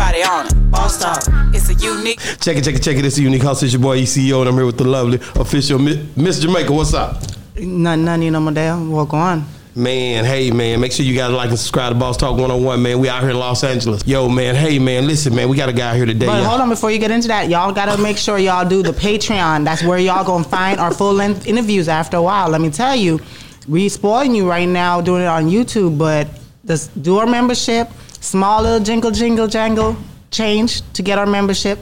[0.00, 0.70] everybody on it.
[0.70, 1.22] Boss talk,
[1.52, 2.20] it's a unique.
[2.40, 3.04] Check it, check it, check it.
[3.04, 3.62] It's a unique house.
[3.62, 6.72] It's your boy ECO, and I'm here with the lovely official Miss Jamaica.
[6.72, 7.20] What's up?
[7.56, 8.88] Nothing, nothing, you know, Modell.
[8.90, 9.44] Walk on.
[9.74, 12.98] Man, hey man, make sure you guys like and subscribe to Boss Talk 101, man.
[12.98, 14.04] We out here in Los Angeles.
[14.06, 16.26] Yo, man, hey man, listen, man, we got a guy here today.
[16.26, 16.48] But y'all.
[16.48, 19.64] hold on, before you get into that, y'all gotta make sure y'all do the Patreon.
[19.64, 22.48] That's where y'all gonna find our full length interviews after a while.
[22.48, 23.20] Let me tell you,
[23.68, 26.28] we spoiling you right now doing it on YouTube, but
[26.64, 27.88] this do our membership.
[28.28, 29.96] Small little jingle, jingle, jangle
[30.30, 31.78] change to get our membership.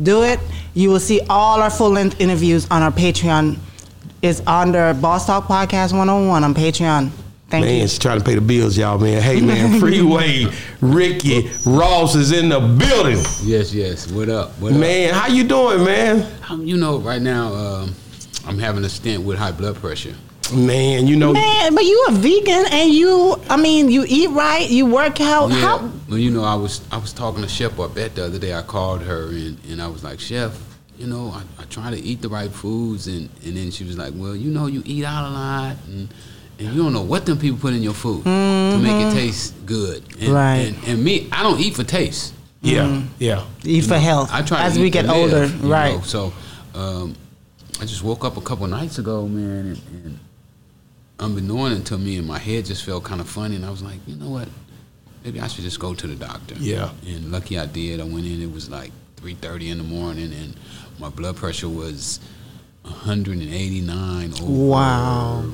[0.00, 0.38] Do it.
[0.72, 3.58] You will see all our full length interviews on our Patreon.
[4.22, 7.10] It's under Boss Talk Podcast 101 on Patreon.
[7.48, 7.70] Thank you.
[7.72, 7.88] Man, you.
[7.88, 9.20] she's trying to pay the bills, y'all, man.
[9.20, 10.46] Hey, man, Freeway,
[10.80, 13.18] Ricky, Ross is in the building.
[13.42, 14.08] Yes, yes.
[14.12, 14.52] What up?
[14.60, 16.32] What Man, how you doing, man?
[16.48, 17.96] Um, you know, right now, um,
[18.46, 20.14] I'm having a stint with high blood pressure.
[20.52, 24.68] Man, you know, Man, but you a vegan and you, I mean, you eat right,
[24.68, 25.50] you work out.
[25.50, 25.56] Yeah.
[25.60, 25.90] How?
[26.08, 28.54] Well, you know, I was I was talking to Chef Barbette the other day.
[28.54, 30.58] I called her and, and I was like, Chef,
[30.98, 33.96] you know, I, I try to eat the right foods, and, and then she was
[33.96, 36.08] like, Well, you know, you eat out a lot, and
[36.58, 39.54] and you don't know what them people put in your food to make it taste
[39.64, 40.02] good.
[40.20, 40.56] And, Right.
[40.56, 42.34] And, and me, I don't eat for taste.
[42.60, 43.44] yeah, yeah.
[43.64, 44.30] Eat for health.
[44.32, 45.94] I try as to we get older, live, right?
[45.94, 46.00] know.
[46.02, 46.32] So
[46.74, 47.14] um,
[47.80, 50.18] I just woke up a couple nights ago, man, and, and
[51.20, 53.98] unbeknown to me, and my head just felt kind of funny, and I was like,
[54.06, 54.48] you know what?
[55.24, 56.54] Maybe I should just go to the doctor.
[56.58, 56.90] Yeah.
[57.06, 58.00] And lucky I did.
[58.00, 58.40] I went in.
[58.42, 60.54] It was like three thirty in the morning, and
[60.98, 62.20] my blood pressure was
[62.84, 65.44] 189 over Wow.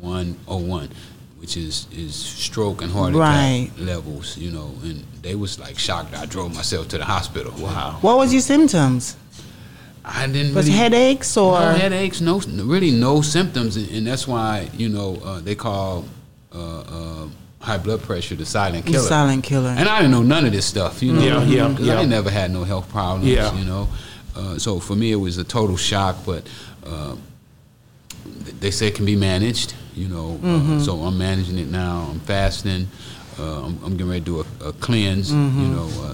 [0.00, 0.90] 101,
[1.38, 3.70] which is is stroke and heart Right.
[3.74, 4.36] attack levels.
[4.38, 6.14] You know, and they was like shocked.
[6.14, 7.52] I drove myself to the hospital.
[7.58, 7.98] Wow.
[8.02, 9.16] What was your symptoms?
[10.08, 11.58] I didn't Was really headaches or?
[11.58, 16.04] no headaches, no really no symptoms, and, and that's why you know uh, they call
[16.54, 17.28] uh, uh,
[17.60, 19.04] high blood pressure the silent The killer.
[19.04, 19.70] silent killer.
[19.70, 21.20] And I didn't know none of this stuff, you know.
[21.22, 21.98] Yeah, yeah, 'cause yeah.
[21.98, 23.52] I never had no health problems, Yeah.
[23.58, 23.88] you know.
[24.36, 26.46] Uh, so for me, it was a total shock, but
[26.86, 27.16] uh,
[28.60, 30.38] they say it can be managed, you know.
[30.42, 30.76] Mm-hmm.
[30.76, 32.06] Uh, so I'm managing it now.
[32.10, 32.86] I'm fasting.
[33.38, 36.06] Uh, I'm, I'm getting ready to do a, a cleanse, you know, uh, uh,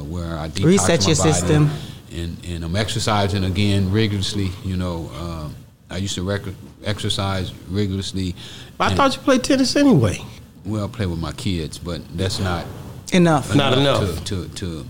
[0.00, 0.66] uh, where I detox Mm-hmm.
[0.66, 1.32] Reset my your body.
[1.32, 1.70] system.
[2.12, 5.10] And, and I'm exercising again rigorously, you know.
[5.14, 5.48] Uh,
[5.90, 6.42] I used to rec-
[6.84, 8.34] exercise rigorously.
[8.78, 10.18] I and- thought you played tennis anyway.
[10.64, 12.66] well, I play with my kids, but that's not
[13.12, 13.54] Enough.
[13.54, 14.24] Not enough.
[14.24, 14.86] to to to,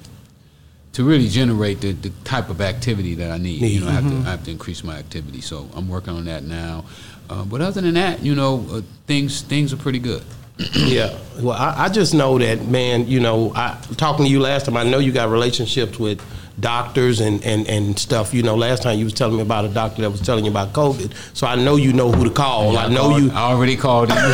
[0.92, 3.60] to really generate the, the type of activity that I need.
[3.60, 3.69] Need.
[3.72, 4.22] You know, I have, Mm-hmm.
[4.22, 5.41] to, I have to increase my activity.
[5.41, 6.84] So I'm working on that now.
[7.28, 10.22] Uh, but other than that, you know, uh, things things are pretty good.
[10.75, 11.19] Yeah.
[11.41, 13.08] Well, I, I just know that, man.
[13.08, 14.76] You know, I talking to you last time.
[14.76, 16.20] I know you got relationships with
[16.60, 18.32] doctors and, and, and stuff.
[18.32, 20.50] You know, last time you was telling me about a doctor that was telling you
[20.50, 21.12] about COVID.
[21.37, 22.76] So I know you know who to call.
[22.78, 23.31] I know called- you.
[23.32, 24.16] I already called him.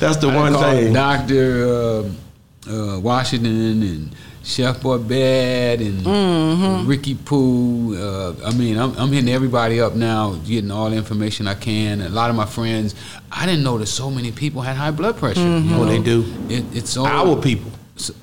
[0.00, 0.92] That's the one thing.
[0.92, 2.04] Doctor uh,
[2.70, 6.86] uh, Washington and Chef Barbette and Mm-hmm.
[6.88, 7.96] Ricky Pooh.
[7.96, 12.00] Uh, I mean, I'm, I'm hitting everybody up now, getting all the information I can.
[12.02, 12.94] A lot of my friends,
[13.30, 15.40] I didn't know that so many people had high blood pressure.
[15.40, 15.68] Mm-hmm.
[15.70, 16.24] you Oh, they do.
[16.48, 17.70] It, it's so Our people.
[17.96, 18.14] so-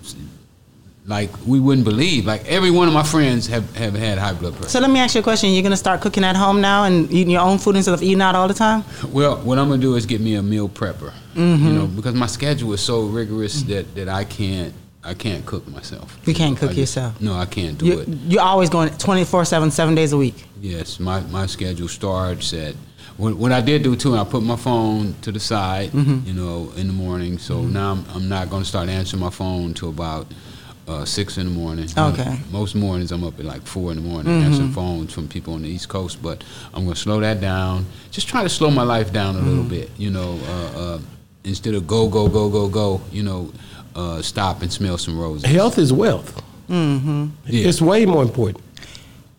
[1.10, 2.26] like we wouldn't believe.
[2.26, 4.70] Like every one of my friends have, have had high blood pressure.
[4.70, 5.50] So let me ask you a question.
[5.52, 8.22] You're gonna start cooking at home now and eating your own food instead of eating
[8.22, 8.84] out all the time?
[9.12, 11.12] Well, what I'm gonna do is get me a meal prepper.
[11.36, 11.66] Mm-hmm.
[11.68, 15.68] You know, because my schedule is so rigorous that, that I can't I can't cook
[15.68, 16.20] myself.
[16.26, 17.20] You can't cook I just- yourself?
[17.22, 18.08] No, I can't do You, it.
[18.28, 20.44] you're always going 24 7, seven days a week.
[20.62, 22.76] Yes, my, my schedule starts at
[23.16, 24.16] what, what I did do too.
[24.18, 26.28] I put my phone to the side, Mm-hmm.
[26.28, 27.38] you know, in the morning.
[27.40, 30.28] So now I'm, I'm not going to start answering my phone till about
[30.90, 31.86] uh, six in the morning.
[31.86, 32.24] Okay.
[32.24, 32.52] Mm-hmm.
[32.52, 35.62] Most mornings I'm up at like four in the morning answering phones from people on
[35.62, 36.22] the East Coast.
[36.22, 37.86] But I'm going to slow that down.
[38.12, 39.48] Just try to slow my life down a Mm-hmm.
[39.50, 39.90] little bit.
[39.98, 41.00] You know, uh, uh,
[41.44, 43.02] instead of go go go go go.
[43.12, 43.54] You know,
[43.96, 45.50] uh, stop and smell some roses.
[45.50, 46.42] Health is wealth.
[46.70, 47.28] Mm-hmm.
[47.46, 47.68] Yeah.
[47.68, 48.64] It's way more important.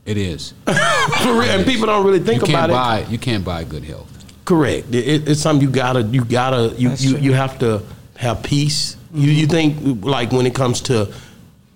[0.06, 0.54] It is.
[0.66, 3.08] For and people don't really think you can't about it.
[3.10, 4.08] you can't buy good health.
[4.44, 4.88] Correct.
[4.94, 7.82] It, it- it's something you gotta you gotta you you, you have to
[8.16, 8.96] have peace.
[9.14, 11.12] You you think like when it comes to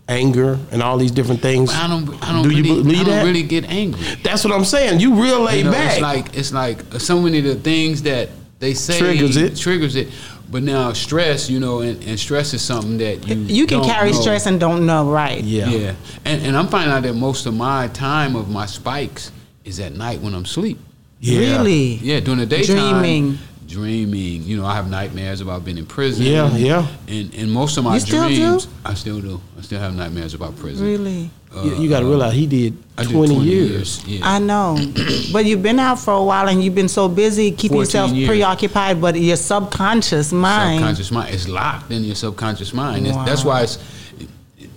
[0.09, 1.71] anger and all these different things.
[1.73, 2.09] I don't.
[2.23, 2.83] I don't Do you really.
[2.83, 3.25] believe I don't that?
[3.25, 4.03] really get angry.
[4.23, 5.01] That's what I'm saying.
[5.01, 5.93] You real laid You know, back.
[5.93, 8.29] It's like it's like uh, so many of the things that
[8.61, 9.57] they say Triggers it.
[9.57, 10.09] Triggers it.
[10.51, 13.89] But now stress, you know, and, and stress is something that you You can don't
[13.89, 14.21] carry know.
[14.21, 15.43] stress and don't know, right?
[15.43, 15.67] yeah.
[15.69, 19.33] Yeah, and and I'm finding out that most of my time of my spikes
[19.65, 20.79] is at night when I'm asleep.
[21.19, 21.39] Yeah.
[21.57, 21.95] Really?
[21.95, 23.01] Yeah, during the daytime.
[23.01, 23.39] Dreaming.
[23.67, 24.43] Dreaming.
[24.43, 26.25] You know, I have nightmares about being in prison.
[26.25, 26.87] Yeah, yeah.
[27.09, 28.35] And and most of my You still do?
[28.35, 29.41] dreams, I still do.
[29.59, 30.85] I still have nightmares about prison.
[30.87, 31.31] Really?
[31.55, 34.05] Uh, you, you got to uh, realize he did I did 20, years.
[34.07, 34.21] Yeah.
[34.25, 34.77] I know,
[35.33, 38.29] but you've been out for a while and you've been so busy keeping yourself years.
[38.29, 39.01] preoccupied.
[39.01, 41.35] But your subconscious mind, subconscious mind.
[41.35, 43.07] is locked in your subconscious mind.
[43.07, 43.79] It's- That's why it's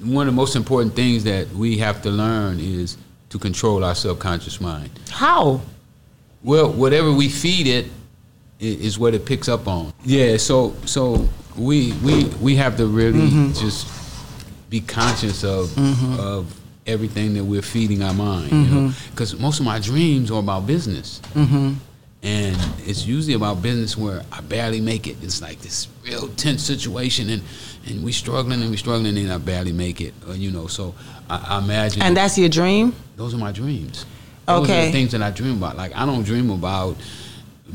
[0.01, 2.97] one of the most important things that we have to learn is
[3.29, 4.89] to control our subconscious mind.
[5.09, 5.61] how?
[6.43, 7.89] Well, whatever we feed it i-
[8.59, 9.93] is what it picks up on.
[10.03, 11.27] Yeah, so so
[11.57, 13.53] we we we have to really Mm-hmm.
[13.53, 13.87] just
[14.69, 15.77] be conscious of
[16.19, 18.51] of everything that we're feeding our mind.
[18.51, 19.11] Mm-hmm.
[19.11, 21.21] Because most of my dreams are about business.
[22.23, 25.17] And it's usually about business where I barely make it.
[25.21, 27.43] It's like this real tense situation, and,
[27.85, 30.15] and we struggling and we struggling, and I barely make it.
[30.27, 30.95] Uh, you know, so
[31.29, 32.95] I, I imagine And that's your dream.
[33.15, 34.05] those are my dreams.
[34.47, 34.85] Those are Okay.
[34.87, 35.77] the things that I dream about.
[35.77, 36.97] Like I don't dream about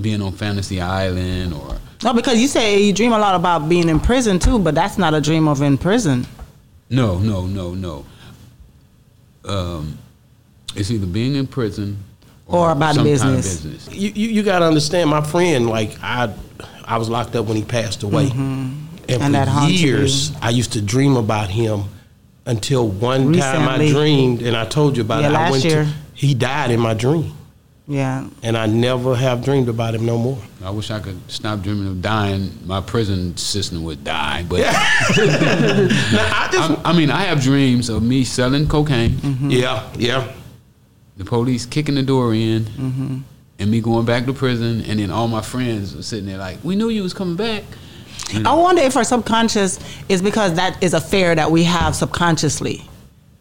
[0.01, 3.89] being on Fantasy Island or No, because you say you dream a lot about being
[3.89, 6.27] in prison too, but that's not a dream of in prison.
[6.91, 8.05] no, no, no, no.
[9.45, 9.99] Um,
[10.77, 11.99] it's either being in prison
[12.47, 13.61] Or about some business.
[13.63, 13.95] Kind of business.
[13.97, 16.33] You, you, you got to understand, my friend, like, I
[16.85, 18.31] I was locked up when he passed away.
[18.31, 18.79] And,
[19.09, 19.23] Mm-hmm.
[19.23, 20.37] And that for haunted years, you.
[20.41, 21.85] I used to dream about him
[22.47, 25.35] until one time I dreamed, and I told you about Yeah, it.
[25.35, 25.85] I last went year.
[25.85, 27.33] To, he died in my dream,
[27.93, 28.27] Yeah.
[28.43, 30.39] and I never have dreamed about him no more.
[30.65, 32.51] I wish I could stop dreaming of dying.
[32.65, 34.69] My prison system would die, but Now,
[35.19, 39.51] I just, I, I mean, I have dreams of me selling cocaine, Mm-hmm.
[39.51, 40.33] yeah, yeah.
[41.17, 43.17] the police kicking the door in, Mm-hmm.
[43.59, 46.59] and me going back to prison, and then all my friends were sitting there like,
[46.65, 47.65] "We knew you was coming back."
[48.31, 49.79] You I wonder if our subconscious
[50.09, 52.89] is because that is a fear that we have subconsciously.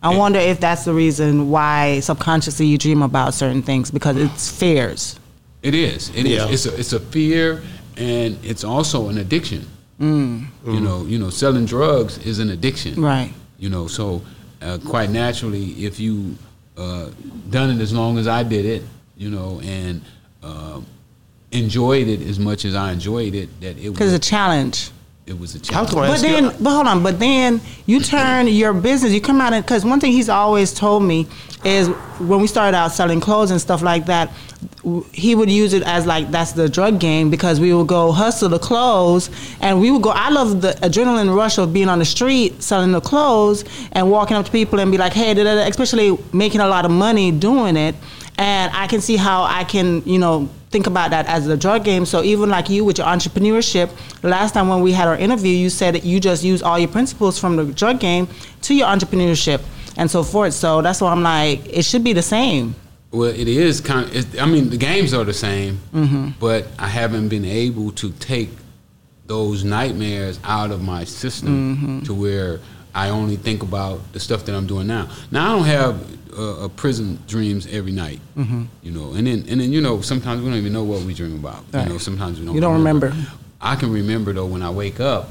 [0.03, 4.50] I wonder if that's the reason why subconsciously you dream about certain things because it's
[4.50, 5.19] fears.
[5.62, 6.09] It is.
[6.09, 6.31] It is.
[6.31, 6.50] Yeah.
[6.50, 7.62] It's a it's a fear,
[7.98, 9.68] and it's also an addiction.
[10.00, 10.48] Mm.
[10.65, 13.00] You know, you know, selling drugs is an addiction.
[13.00, 13.31] Right.
[13.59, 14.24] You know, so
[14.62, 16.36] uh, quite naturally, if you
[16.77, 17.09] uh,
[17.51, 18.83] done it as long as I did it,
[19.15, 20.01] you know, and
[20.42, 20.81] uh,
[21.51, 24.89] enjoyed it as much as I enjoyed it, that it Because was it's a challenge.
[25.27, 25.91] It was a was challenge.
[25.91, 27.03] gonna But ask you- then, but hold on.
[27.03, 29.12] But then you turn your business.
[29.13, 31.27] You come out and because one thing he's always told me
[31.63, 31.88] is
[32.19, 34.31] when we started out selling clothes and stuff like that,
[35.13, 38.50] he would use it as like that's the drug game because we would go hustle
[38.50, 39.29] the clothes
[39.62, 40.09] and we would go.
[40.09, 44.35] I love the adrenaline rush of being on the street selling the clothes and walking
[44.38, 46.91] up to people and be like, hey, da, da, da, especially making a lot of
[46.91, 47.95] money doing it.
[48.39, 51.83] And I can see how I can, you know, think about that as a drug
[51.83, 52.06] game.
[52.06, 53.89] So even like you with your entrepreneurship,
[54.23, 56.88] last time when we had our interview, you said that you just use all your
[56.89, 58.27] principles from the drug game
[58.63, 59.62] to your entrepreneurship
[59.97, 60.53] and so forth.
[60.53, 62.75] So that's why I'm like, it should be the same.
[63.12, 64.15] Well, it is kind of.
[64.15, 66.29] It, I mean, the games are the same, Mm-hmm.
[66.39, 68.50] but I haven't been able to take
[69.27, 72.00] those nightmares out of my system Mm-hmm.
[72.03, 72.62] to where
[72.93, 75.09] I only think about the stuff that I'm doing now.
[75.31, 78.63] Now I don't have uh, uh, prison dreams every night, Mm-hmm.
[78.83, 81.13] you know, and then and then you know sometimes we don't even know what we
[81.13, 81.63] dream about.
[81.73, 81.85] Right.
[81.88, 82.55] You know, sometimes we don't.
[82.55, 83.13] You don't remember.
[83.61, 85.29] I can remember though when I wake up,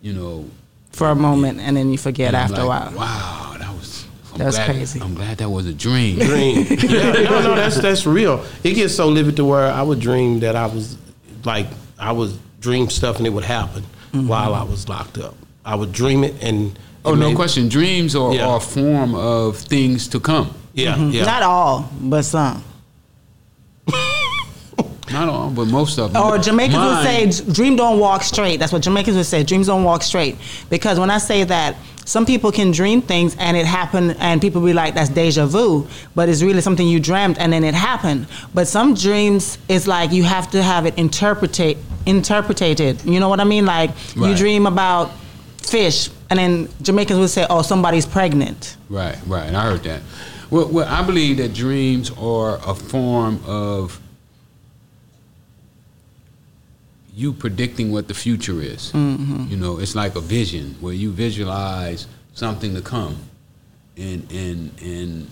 [0.00, 0.46] you know,
[0.92, 2.92] For a moment, and then you forget after like, a while.
[2.96, 4.06] Wow, that was.
[4.32, 5.00] I'm That's glad, crazy.
[5.00, 6.18] I'm glad that was a dream.
[6.18, 6.66] dream.
[6.70, 8.44] yeah, no, no, that's that's real.
[8.62, 10.96] It gets so vivid to where I would dream that I was
[11.44, 11.66] like
[11.98, 13.82] I was dream stuff and it would happen
[14.12, 15.34] while I was locked up.
[15.68, 17.68] I would dream it and Oh, no made- question.
[17.68, 18.46] Dreams are, Yeah.
[18.48, 20.48] are a form of things to come.
[20.74, 21.12] Yeah, Mhm.
[21.12, 21.24] yeah.
[21.24, 22.62] Not all, but some.
[25.10, 26.22] Not all, but most of them.
[26.22, 29.42] Or Jamaicans Mine- would say, "Dream don't walk straight." That's what Jamaicans would say.
[29.42, 30.36] Dreams don't walk straight.
[30.70, 34.60] Because when I say that, some people can dream things and it happened, and people
[34.60, 38.26] be like, "That's deja vu," but it's really something you dreamt and then it happened.
[38.54, 41.76] But some dreams, it's like you have to have it interpreted.
[42.06, 43.00] Interpreted.
[43.04, 43.64] You know what I mean?
[43.66, 45.10] Like you dream about
[45.68, 49.46] fish, and then Jamaicans would say, "Oh, somebody's pregnant." Right, right.
[49.46, 50.02] and I heard that.
[50.50, 54.00] Well, well, I believe that dreams are a form of
[57.14, 58.92] you predicting what the future is.
[58.92, 59.46] Mm-hmm.
[59.50, 63.16] You know, it's like a vision where you visualize something to come,
[63.96, 65.30] and and and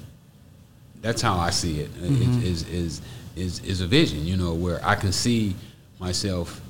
[1.01, 1.91] that's how I see it.
[2.03, 2.43] It- mm-hmm.
[2.43, 3.01] Is is
[3.37, 4.27] is is a vision.
[4.27, 5.55] You know, where I can see
[6.01, 6.61] myself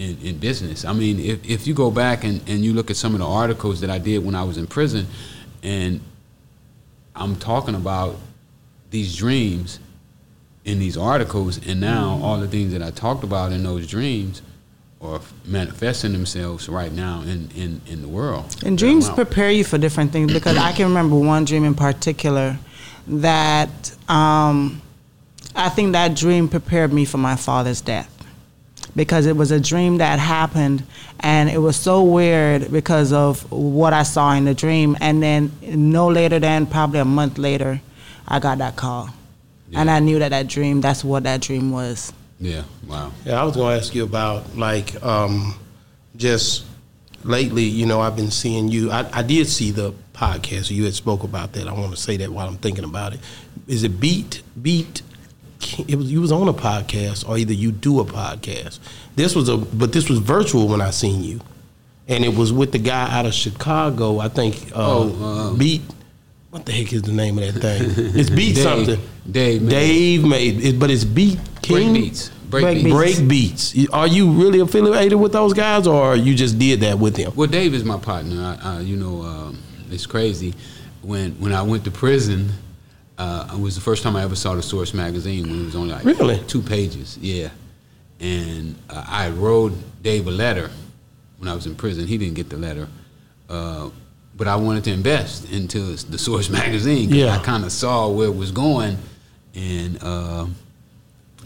[0.00, 0.84] in, in business.
[0.84, 3.26] I mean, if if you go back and, and you look at some of the
[3.26, 5.06] articles that I did when I was in prison,
[5.62, 6.00] and
[7.14, 8.16] I'm talking about
[8.90, 9.78] these dreams
[10.64, 14.40] in these articles, and now all the things that I talked about in those dreams
[15.02, 18.54] are manifesting themselves right now in, in, in the world.
[18.64, 19.14] And dreams Wow.
[19.14, 22.58] prepare you for different things because I can remember one dream in particular
[23.06, 24.82] that um,
[25.56, 28.14] I think that dream prepared me for my father's death.
[28.96, 30.84] Because it was a dream that happened
[31.20, 35.52] and it was so weird because of what I saw in the dream and then
[35.62, 37.80] no later than probably a month later
[38.26, 39.10] I got that call.
[39.72, 42.12] And I knew that that dream that's what that dream was.
[42.40, 42.62] Yeah.
[42.86, 43.12] Wow.
[43.24, 45.54] Yeah, I was going to ask you about like um,
[46.16, 46.64] just
[47.22, 47.64] lately.
[47.64, 48.90] You know, I've been seeing you.
[48.90, 50.70] I, I did see the podcast.
[50.70, 51.68] You had spoke about that.
[51.68, 53.20] I want to say that while I'm thinking about it.
[53.68, 55.02] Is it Beat Beat?
[55.86, 58.78] It was you was on a podcast, or either you do a podcast.
[59.16, 61.40] This was a, but this was virtual when I seen you,
[62.08, 64.18] and it was with the guy out of Chicago.
[64.18, 64.70] I think.
[64.74, 65.82] Uh, Oh, um, Beat.
[66.50, 68.16] What the heck is the name of that thing?
[68.18, 69.00] It's Beat Dave- something.
[69.30, 71.92] Dave made- Dave made it, but it's Beat King.
[71.92, 72.30] Break beats.
[72.50, 72.84] Break, Break beats.
[72.84, 73.18] beats.
[73.20, 73.88] Break beats.
[73.92, 77.32] Are you really affiliated with those guys, or you just did that with them?
[77.36, 78.58] Well, Dave is my partner.
[78.60, 79.58] I, I, you know, um,
[79.90, 80.54] it's crazy.
[81.02, 82.50] When when I went to prison,
[83.20, 85.76] uh, it was the first time I ever saw the Source magazine when it was
[85.76, 86.38] only like Really?
[86.46, 87.18] two pages.
[87.20, 87.50] Yeah,
[88.18, 89.72] and uh, I wrote
[90.02, 90.70] Dave a letter
[91.38, 92.06] when I was in prison.
[92.06, 92.88] He didn't get the letter,
[93.48, 93.90] uh,
[94.36, 97.10] but I wanted to invest into the Source magazine.
[97.10, 97.36] Yeah.
[97.36, 98.96] I kind of saw where it was going,
[99.54, 100.46] and uh,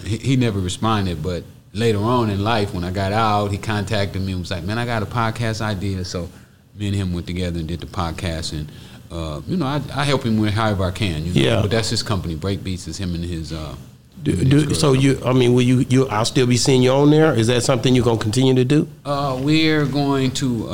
[0.05, 1.23] he, he never responded.
[1.23, 4.63] But later on in life, when I got out, he contacted me and was like,
[4.65, 6.29] "Man, I got a podcast idea." So
[6.77, 8.71] me and him went together and did the podcast, and
[9.11, 11.25] uh, you know, I, I help him with however I can.
[11.25, 11.41] You know?
[11.51, 11.63] Yeah.
[11.63, 13.53] But that's his company, Breakbeats, is him and his.
[13.53, 13.75] Uh,
[14.23, 16.09] Do, him and do, so you, I mean, will you, you?
[16.09, 17.35] I'll still be seeing you on there.
[17.35, 18.89] Is that something you're gonna continue to do?
[19.05, 20.67] Uh, we're going to.
[20.69, 20.73] Uh,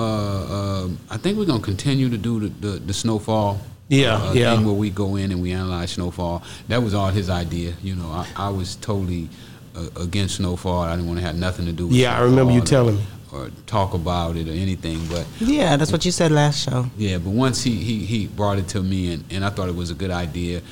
[0.56, 3.58] uh, I think we're going to continue to do the, the, the snowfall.
[3.88, 4.54] Yeah, uh, yeah.
[4.54, 6.44] Thing where we go in and we analyze snowfall.
[6.68, 7.74] That was all his idea.
[7.82, 9.28] You know, I, I was totally
[9.74, 10.82] uh, against snowfall.
[10.82, 11.88] I didn't want to have nothing to do.
[11.88, 13.02] with Yeah, I remember you telling me.
[13.32, 16.86] Or talk about it or anything, but Yeah, that's what you said last show.
[16.96, 19.74] yeah, but once he, he, he brought it to me and, and I thought it
[19.76, 20.62] was a good idea.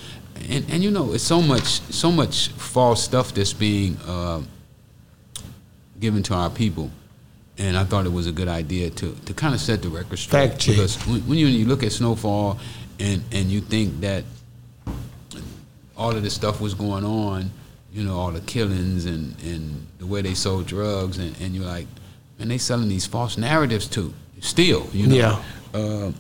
[0.49, 4.43] And and you know, it's so much so much false stuff that's being uh,
[6.01, 6.91] given to our people.
[7.59, 10.19] And I thought it was a good idea to, to kind of set the record
[10.19, 10.51] straight.
[10.51, 10.67] Fact.
[10.67, 12.57] Because when, when you, you look at Snowfall
[13.01, 14.23] and, and you think that
[15.97, 17.51] all of this stuff was going on,
[17.93, 21.65] you know, all the killings and, and the way they sold drugs, and, and you're
[21.67, 21.87] like,
[22.39, 25.15] man, they selling these false narratives too, still, you know.
[25.15, 25.43] Yeah.
[25.79, 26.13] Uh,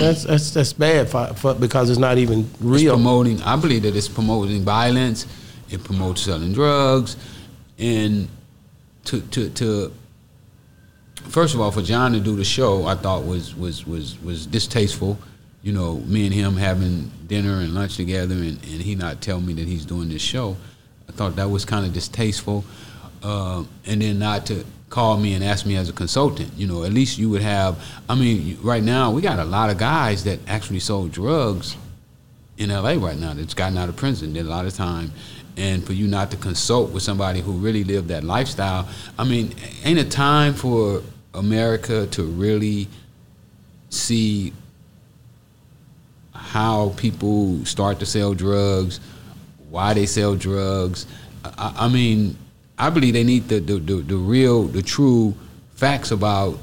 [0.00, 2.94] That's that's that's bad for, for because it's not even it's real.
[2.94, 3.42] promoting.
[3.42, 5.26] I believe that it's promoting violence.
[5.68, 7.16] It promotes selling drugs,
[7.78, 8.28] and
[9.04, 9.92] to to to.
[11.28, 14.46] First of all, for John to do the show, I thought was was was was
[14.46, 15.18] distasteful.
[15.62, 19.38] You know, me and him having dinner and lunch together, and, and he not tell
[19.38, 20.56] me that he's doing this show.
[21.10, 22.64] I thought that was kind of distasteful.
[23.22, 26.50] Uh, and then not to call me and ask me as a consultant.
[26.56, 27.82] You know, at least you would have.
[28.08, 31.76] I mean, right now we got a lot of guys that actually sold drugs
[32.56, 35.12] in LA right now that's gotten out of prison, did a lot of time.
[35.56, 39.54] And for you not to consult with somebody who really lived that lifestyle, I mean,
[39.84, 41.02] ain't it time for
[41.34, 42.88] America to really
[43.90, 44.52] see
[46.32, 49.00] how people start to sell drugs,
[49.70, 51.06] why they sell drugs?
[51.44, 52.36] I, I mean,
[52.78, 55.34] I believe they need the, the, the, the real, the true
[55.74, 56.58] facts about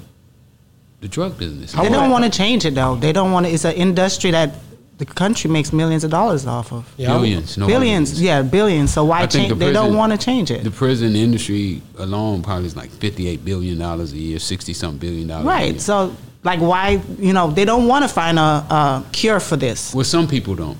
[1.01, 1.73] the drug business.
[1.73, 2.95] They don't want to change it though.
[2.95, 3.51] They don't want to.
[3.51, 4.55] It's an industry that
[4.97, 6.89] the country makes millions of dollars off of.
[6.97, 8.21] Yeah, billions, no billions, millions.
[8.21, 8.93] yeah, billions.
[8.93, 9.49] So why change?
[9.49, 10.63] the They don't want to change it.
[10.63, 15.45] The prison industry alone probably is like fifty-eight billion dollars a year, sixty-something billion dollars.
[15.45, 15.71] A Right.
[15.73, 15.79] year.
[15.79, 17.01] So, like, why?
[17.19, 19.93] You know, they don't want to find a, a cure for this.
[19.93, 20.77] Well, some people don't.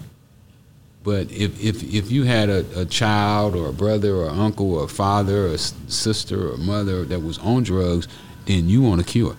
[1.06, 4.86] But if if if you had a, a child or a brother or uncle or
[4.86, 8.08] a father or sister or mother that was on drugs,
[8.48, 9.36] then you want a cure.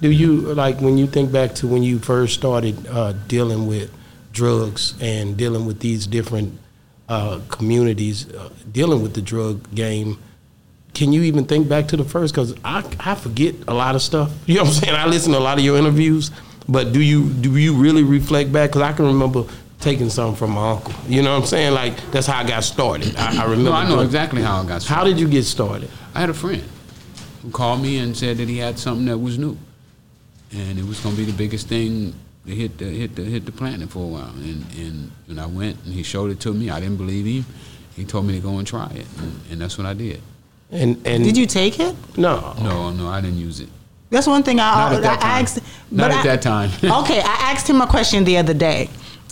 [0.00, 3.90] Do you like when you think back to when you first started uh, dealing with
[4.32, 6.58] drugs and dealing with these different
[7.08, 10.18] uh, communities, uh, dealing with the drug game?
[10.92, 12.34] Can you even think back to the first?
[12.34, 14.30] Because I, I forget a lot of stuff.
[14.46, 14.94] You know what I'm saying?
[14.96, 16.30] I listen to a lot of your interviews,
[16.68, 18.70] but do you do you really reflect back?
[18.70, 19.44] Because I can remember
[19.80, 20.92] taking something from my uncle.
[21.08, 21.74] You know what I'm saying?
[21.74, 23.16] Like that's how I got started.
[23.16, 23.70] I, I remember.
[23.70, 24.94] No, I know doing- exactly how I got started.
[24.94, 25.90] How did you get started?
[26.14, 26.62] I had a friend
[27.42, 29.56] who called me and said that he had something that was new,
[30.52, 32.14] and it was going to be the biggest thing
[32.46, 34.30] to hit the hit the hit the planet for a while.
[34.36, 37.44] And and when I went and he showed it to me, I didn't believe him.
[37.96, 40.20] He told me to go and try it, and, and that's what I did.
[40.70, 41.94] And and Did you take it?
[42.16, 42.54] No.
[42.62, 43.68] No, no, I didn't use it.
[44.10, 45.42] That's one thing I, Not at that I time.
[45.44, 45.56] asked.
[45.90, 46.70] Not but at I- that time.
[47.04, 48.88] okay, I asked him a question the other day,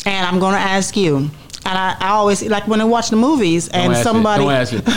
[0.06, 1.30] and I'm going to ask you.
[1.66, 4.04] And I, I always like when I watch the movies and Don't ask it.
[4.04, 4.42] somebody.
[4.42, 4.86] Don't ask it.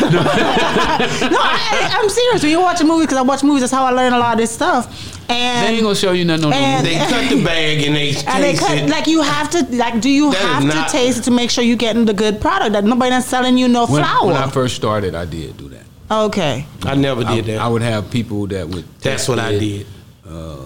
[1.31, 2.41] no, I, I'm serious.
[2.43, 4.33] When you watch a movie, because I watch movies, that's how I learn a lot
[4.33, 5.19] of this stuff.
[5.29, 6.95] And they ain't gonna show you nothing on the And- movie.
[6.97, 8.89] They cut the bag and they and they taste cut, it.
[8.89, 11.31] like you have to like do you That is have not- to taste it to
[11.31, 14.27] make sure you're getting the good product that nobody that's selling you no When, flour.
[14.27, 15.83] when I first started, I did do that.
[16.09, 16.65] Okay.
[16.83, 17.59] I never I, did that.
[17.59, 18.83] I would have people that would.
[18.99, 19.87] That's test what I did.
[20.27, 20.57] Uh,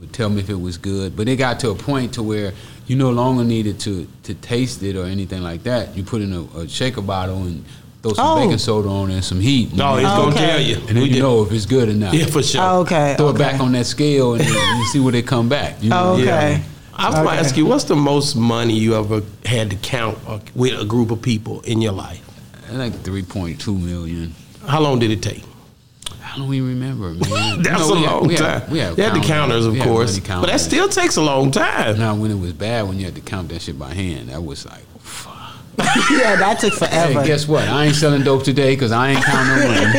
[0.00, 2.52] would tell me if it was good, but it got to a point to where
[2.90, 5.96] you no longer needed to to taste it or anything like that.
[5.96, 7.64] You put in a, a shaker bottle and
[8.02, 8.34] throw some Oh.
[8.40, 9.72] baking soda on it and some heat.
[9.72, 10.22] no, and, it's Okay.
[10.22, 10.76] gonna tell you.
[10.88, 12.12] and then We you did- know if it's good or not.
[12.14, 12.62] Yeah, for sure.
[12.82, 13.14] Okay.
[13.16, 13.36] Throw okay.
[13.36, 14.42] it back on that scale and,
[14.72, 15.72] and see where they come back.
[15.80, 16.02] You know?
[16.02, 16.24] Oh, okay.
[16.24, 16.62] Yeah.
[16.96, 20.40] I was gonna ask you, what's the most money you ever had to count uh,
[20.56, 22.24] with a group of people in your life?
[22.68, 24.34] I think three point two million.
[24.66, 25.44] How long did it take?
[26.32, 27.62] I don't even remember, man.
[27.62, 28.70] That's You know, a we had- long we had- time.
[28.70, 31.22] we had they had the counters, of We course, money but that still takes a
[31.22, 31.98] long time.
[31.98, 34.42] Now, when it was bad, when you had to count that shit by hand, that
[34.42, 35.36] was like, fuck.
[36.10, 37.20] yeah, that took forever.
[37.20, 37.66] Hey, guess what?
[37.66, 39.92] I ain't selling dope today because I ain't counting no money.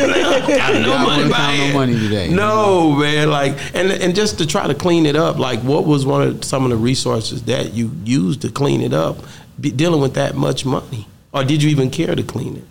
[0.56, 2.28] Got no I money wouldn't count no money today.
[2.28, 3.30] No, man.
[3.30, 6.44] Like, and and just to try to clean it up, like, what was one of
[6.44, 9.18] some of the resources that you used to clean it up,
[9.60, 12.64] be, dealing with that much money, or did you even care to clean it?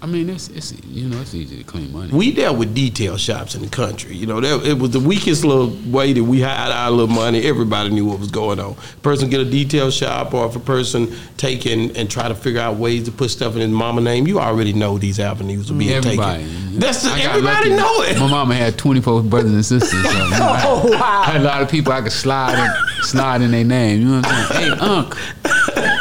[0.00, 2.12] I mean, it's, it's you know, it's easy to clean money.
[2.12, 4.14] We dealt with detail shops in the country.
[4.14, 7.42] You know, that, it was the weakest little way that we had our little money.
[7.42, 8.72] Everybody knew what was going on.
[8.72, 12.34] A person get a detail shop, or if a person take in and try to
[12.34, 15.70] figure out ways to put stuff in his mama name, you already know these avenues
[15.70, 16.44] will be Everybody.
[16.44, 16.78] taken.
[16.78, 18.18] That's the, I got everybody know it.
[18.20, 19.90] My mama had 24 brothers and sisters.
[19.90, 21.22] So, you know, Oh, wow.
[21.22, 24.00] I had a lot of people I could slide in, slide in their name.
[24.00, 24.72] You know what I'm saying?
[24.72, 25.16] Hey, Unc.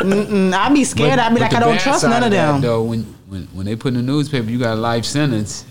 [0.05, 1.17] Mm, I'd be scared.
[1.19, 2.61] I'd be like, I don't trust none of that, them.
[2.61, 5.65] Though, when, when when they put in the newspaper, you got a life sentence.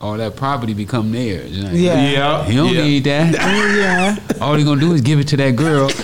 [0.00, 1.50] All that property become theirs.
[1.50, 1.70] You know?
[1.72, 2.10] Yeah.
[2.10, 2.84] Yeah, He don't yeah.
[2.84, 3.34] need that.
[3.40, 4.16] Oh, yeah.
[4.40, 5.88] All he gonna do is give it to that girl.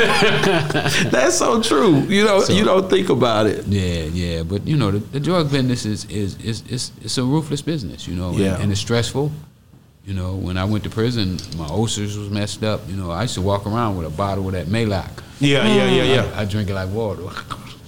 [1.10, 1.98] That's so true.
[2.02, 3.66] You know, So- you don't think about it.
[3.66, 7.24] Yeah, yeah, but you know the, the drug business is is is is it's a
[7.24, 8.60] ruthless business, you know, and- Yeah.
[8.60, 9.32] and, it's stressful.
[10.06, 12.80] You know, when I went to prison, my ulcers was messed up.
[12.88, 15.10] You know, I used to walk around with a bottle of that Maalox.
[15.40, 16.32] Yeah, yeah, yeah, yeah.
[16.36, 17.22] I, I drink it like water.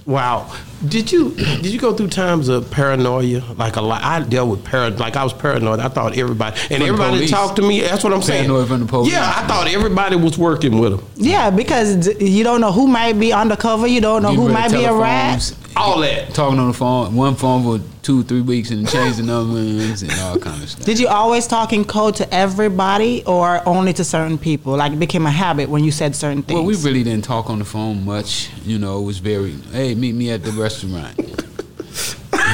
[0.05, 0.53] Wow.
[0.85, 3.41] Did you did you go through times of paranoia?
[3.55, 4.03] Like a lot.
[4.03, 4.99] I dealt with paranoia.
[4.99, 5.79] Like I was paranoid.
[5.79, 7.79] I thought everybody and the everybody talked to me.
[7.81, 8.45] That's what I'm saying.
[8.47, 9.13] Paranoid from the police.
[9.13, 11.07] Yeah, I thought everybody was working with them.
[11.15, 13.87] Yeah, because you don't know who might be undercover.
[13.87, 15.55] You don't know Getting who might be a rat.
[15.73, 16.33] Telephones, All that.
[16.33, 20.01] Talking on the phone, one phone for two, three weeks, and then change the numbers
[20.01, 20.85] and all kind of stuff.
[20.85, 24.75] Did you always talk in code to everybody or only to certain people?
[24.75, 26.55] Like it became a habit when you said certain things.
[26.55, 28.49] Well, we really didn't talk on the phone much.
[28.63, 31.17] You know, it was very, hey, meet me at the restaurant.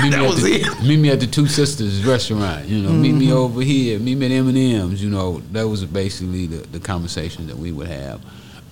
[0.01, 0.83] Meet me, That at was the, it.
[0.83, 2.65] meet me at the Two Sisters restaurant.
[2.67, 3.19] You know, meet Mm-hmm.
[3.19, 3.99] me over here.
[3.99, 5.03] Meet me at M&M's.
[5.03, 8.21] You know, that was basically the, the conversation that we would have.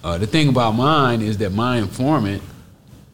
[0.06, 2.42] Uh, the thing about mine is that my informant,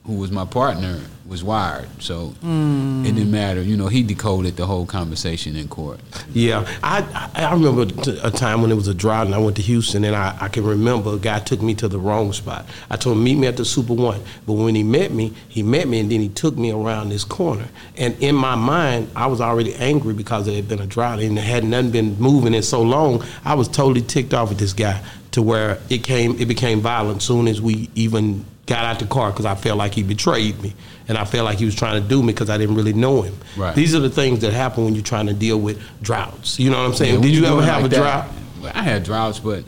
[0.05, 1.87] who was my partner, was wired.
[1.99, 3.05] So Mm.
[3.05, 3.61] it didn't matter.
[3.61, 6.01] You know, he decoded the whole conversation in court.
[6.33, 7.83] Yeah, I I I remember
[8.21, 10.49] a time when it was a drought and I went to Houston and I, I
[10.49, 12.65] can remember a guy took me to the wrong spot.
[12.89, 15.63] I told him meet me at the Super One, but when he met me, he
[15.63, 17.69] met me and then he took me around this corner.
[17.97, 21.37] And in my mind, I was already angry because it had been a drought and
[21.37, 23.23] it had nothing been moving in so long.
[23.45, 27.21] I was totally ticked off at this guy to where it came it became violent
[27.21, 30.73] soon as we even got out the car because I felt like he betrayed me
[31.07, 33.21] and I felt like he was trying to do me because I didn't really know
[33.21, 33.35] him.
[33.57, 33.75] Right.
[33.75, 36.59] These are the things that happen when you're trying to deal with droughts.
[36.59, 37.15] You know what I'm saying?
[37.15, 38.01] Yeah, Did you ever have like a that.
[38.01, 38.29] drought?
[38.61, 39.65] Well, I had droughts, but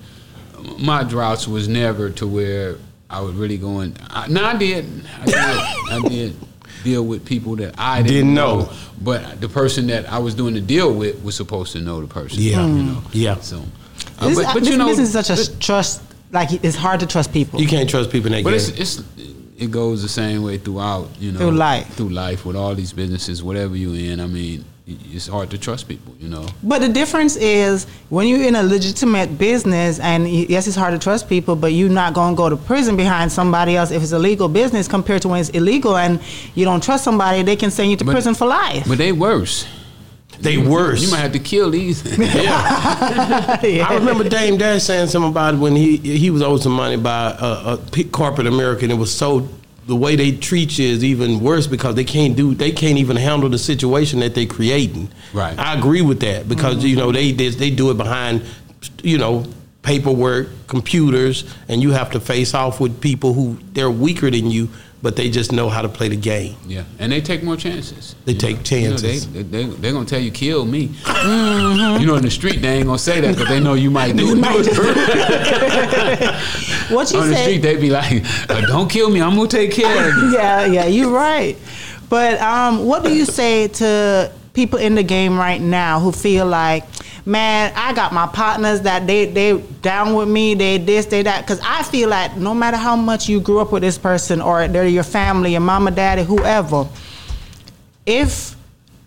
[0.79, 2.77] my droughts was never to where
[3.10, 3.91] I was really going.
[3.91, 3.97] in.
[4.10, 4.86] I, no, I did.
[5.21, 5.36] I did.
[5.36, 6.36] I did
[6.86, 8.71] deal with people that I didn't, Didn't know.
[9.01, 12.08] but the person that I was doing the deal with was supposed to know the
[12.08, 12.39] person.
[12.41, 12.65] Yeah.
[12.65, 13.01] you know.
[13.12, 13.36] Yeah.
[13.39, 13.63] So,
[14.19, 16.01] uh, this, but, but this you know, business is such a but- trust.
[16.36, 17.60] Like it's hard to trust people.
[17.62, 18.60] You can't trust people in that But game.
[18.60, 19.04] it's, it's
[19.58, 21.88] it goes the same way throughout, you know, Through life.
[21.95, 24.19] through life with all these businesses, whatever you in.
[24.19, 26.45] I mean, it's hard to trust people, you know.
[26.62, 31.00] But the difference is when you're in a legitimate business, and yes, it's hard to
[31.00, 34.12] trust people, but you're not going to go to prison behind somebody else if it's
[34.12, 36.19] a legal business compared to when it's illegal and
[36.54, 38.86] you don't trust somebody, they can send you to But- prison for life.
[38.88, 39.65] But they worse.
[40.45, 41.01] They worse.
[41.01, 42.01] You might have to kill these.
[42.19, 46.97] I remember Dame Dash saying something about it when he he was owed some money
[46.97, 47.77] by a
[48.12, 48.91] corporate American.
[48.91, 49.49] It was so
[49.88, 53.17] the way they treat you is even worse because they can't do they can't even
[53.17, 55.10] handle the situation that they're creating.
[55.34, 55.58] Right.
[55.58, 58.43] I agree with that because you know they, they they do it behind
[59.03, 59.45] you know
[59.86, 64.67] paperwork, computers, and you have to face off with people who they're weaker than you,
[65.06, 66.56] but they just know how to play the game.
[66.65, 68.15] Yeah, and they take more chances.
[68.26, 69.28] They You take know, chances.
[69.28, 70.89] You know, they, they, they're going to tell you, kill me.
[71.06, 73.91] You know, in the street, they ain't going to say that because they know you
[73.91, 74.39] might do it.
[76.91, 77.18] what you say?
[77.20, 79.22] On the said, street, they be like, uh, don't kill me.
[79.22, 80.32] I'm going to take care of you.
[80.34, 81.56] yeah, yeah, you're right.
[82.10, 86.48] But um, what do you say to people in the game right now who feel
[86.48, 86.84] like,
[87.25, 91.41] man, I got my partners that they they down with me, they this, they that?
[91.41, 94.67] Because I feel like no matter how much you grew up with this person or
[94.67, 96.88] they're your family, your mama, daddy, whoever,
[98.05, 98.55] if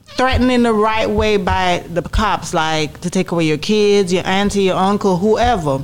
[0.04, 4.64] threatening the right way by the cops, like to take away your kids, your auntie,
[4.64, 5.82] your uncle, whoever,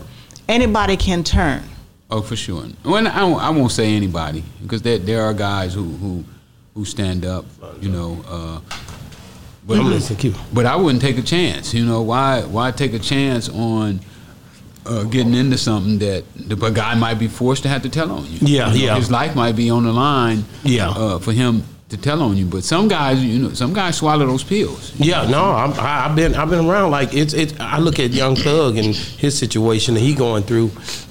[0.48, 1.62] anybody can turn.
[2.10, 2.66] Oh, for sure.
[2.84, 6.24] Well, I won't, I won't say anybody because there there are guys who who
[6.74, 7.44] who stand up.
[7.80, 8.24] You know.
[8.28, 8.60] Uh,
[9.66, 11.72] but, I'm but I wouldn't take a chance.
[11.72, 12.42] You know why?
[12.42, 14.00] Why take a chance on
[14.84, 18.10] uh, getting into something that the a guy might be forced to have to tell
[18.10, 18.38] on you?
[18.42, 18.96] Yeah, You know, yeah.
[18.96, 20.44] His life might be on the line.
[20.64, 20.90] Yeah.
[20.90, 24.26] Uh, for him to tell on you, but some guys, you know, some guys swallow
[24.26, 24.92] those pills.
[24.98, 26.90] Yeah, no, I'm, I, I've been I've been around.
[26.90, 27.54] Like it's it's.
[27.60, 30.70] I look at Young Thug and his situation that he going through.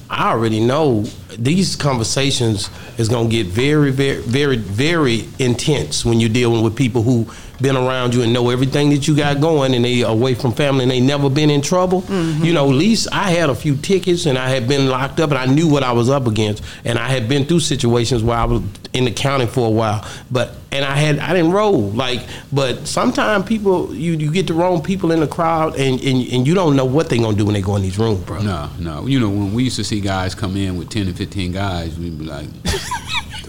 [0.10, 1.04] I already know
[1.38, 7.02] these conversations is gonna get very very very very intense when you're dealing with people
[7.02, 7.28] who
[7.64, 10.84] been around you and know everything that you got going and they away from family
[10.84, 12.04] and they never been in trouble.
[12.10, 15.32] You know, at least I had a few tickets and I had been locked up
[15.32, 18.38] and I knew what I was up against and I had been through situations where
[18.38, 18.62] I was
[18.94, 20.06] in the county for a while.
[20.30, 22.22] But and I had I didn't roll like
[22.52, 26.48] but sometimes people you, you get the wrong people in the crowd and, and, and
[26.48, 28.42] you don't know what they're gonna do when they go in these rooms, bro.
[28.42, 29.08] No, no.
[29.08, 31.98] You know, when we used to see guys come in with 10 and 15 guys,
[31.98, 32.48] we'd be like,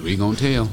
[0.05, 0.64] three gonna tell.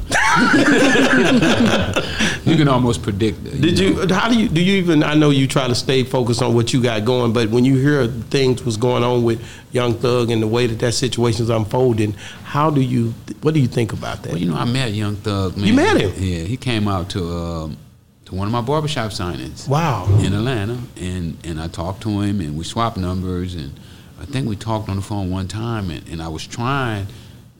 [2.46, 3.62] you can almost predict it.
[3.62, 4.04] Did know.
[4.04, 4.13] you?
[4.13, 4.50] How do you?
[4.50, 5.04] Do you even?
[5.04, 7.78] I know you try to stay focused on what you got going, but when you
[7.78, 9.41] hear things was going on with
[9.72, 12.13] Young Thug and the way that that situation's unfolding,
[12.44, 13.13] how do you?
[13.41, 14.34] What do you think about that?
[14.34, 15.65] Well, you know, I met Young Thug, man.
[15.65, 16.12] You met him?
[16.17, 17.78] Yeah, he came out to um,
[18.26, 20.06] to one of my barbershop signings wow.
[20.20, 23.80] in Atlanta, and, and I talked to him, and we swapped numbers, and
[24.20, 27.08] I think we talked on the phone one time, and, and I was trying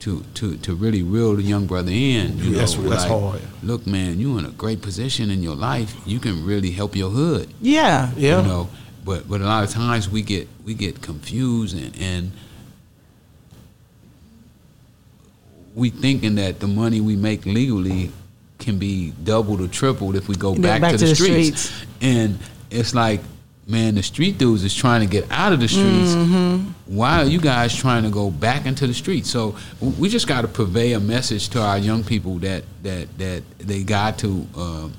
[0.02, 2.36] to, to, to really reel the young brother in.
[2.38, 3.40] You That's- know, that's like, hard.
[3.62, 5.94] Look, man, you're in a great position in your life.
[6.04, 7.48] You can really help your hood.
[7.60, 8.10] Yeah.
[8.16, 8.40] Yeah.
[8.42, 8.68] You know,
[9.04, 12.32] but but a lot of times we get we get confused and, and
[15.74, 18.10] we thinking that the money we make legally
[18.58, 21.14] can be doubled or tripled if we go Go back, back to, to the, the
[21.16, 21.60] streets.
[21.60, 21.86] streets.
[22.00, 22.38] And
[22.70, 23.20] it's like,
[23.66, 26.12] man, the street dudes is trying to get out of the streets.
[26.14, 26.94] Mm-hmm.
[26.96, 29.30] Why are you guys trying to go back into the streets?
[29.30, 29.56] So
[29.98, 33.82] we just got to purvey a message to our young people that that that they
[33.84, 34.46] got to.
[34.56, 34.94] Um,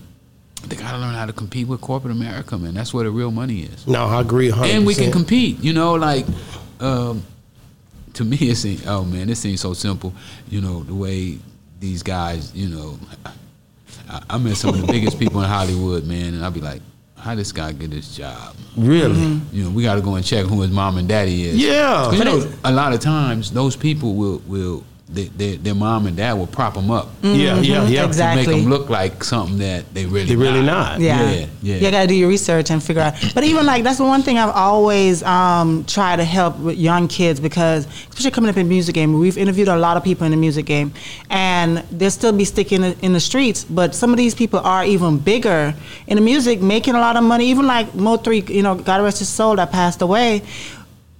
[0.65, 2.73] they got to learn how to compete with corporate America, man.
[2.73, 4.49] That's where the real money is No, I agree.
[4.49, 4.73] 100%.
[4.73, 5.59] and we can compete.
[5.59, 6.25] You know, like
[6.79, 7.21] um,
[8.13, 8.85] to me, it seems.
[8.87, 10.13] Oh man, it seems so simple.
[10.49, 11.37] You know, the way
[11.79, 12.55] these guys.
[12.55, 12.99] You know,
[14.09, 16.81] I, I met some of the biggest people in Hollywood, man, and I'll be like,
[17.23, 18.53] how this guy get this job?
[18.75, 19.39] Really?
[19.53, 21.55] You know, we got to go and check who his mom and daddy is.
[21.57, 22.03] Yeah.
[22.09, 24.83] 'Cause, you know, a lot of times those people will will.
[25.09, 28.05] They, they, their mom and dad will prop them up Yeah, yeah, yeah.
[28.05, 28.45] Exactly.
[28.45, 31.01] to make them look like something that they really They really not.
[31.01, 31.29] Yeah.
[31.29, 31.75] Yeah, yeah.
[31.75, 33.13] You gotta do your research and figure out.
[33.35, 37.09] But even like that's the one thing I've always um, tried to help with young
[37.09, 40.25] kids because, especially coming up in the music game, we've interviewed a lot of people
[40.25, 40.93] in the music game,
[41.29, 43.65] and they'll still be sticking in, in the streets.
[43.65, 45.75] But some of these people are even bigger
[46.07, 47.47] in the music, making a lot of money.
[47.47, 50.43] Even like Mo Three, you know, God rest his soul, that passed away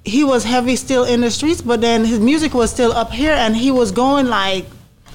[0.05, 3.33] he was heavy still in the streets, but then his music was still up here,
[3.33, 4.65] and he was going like,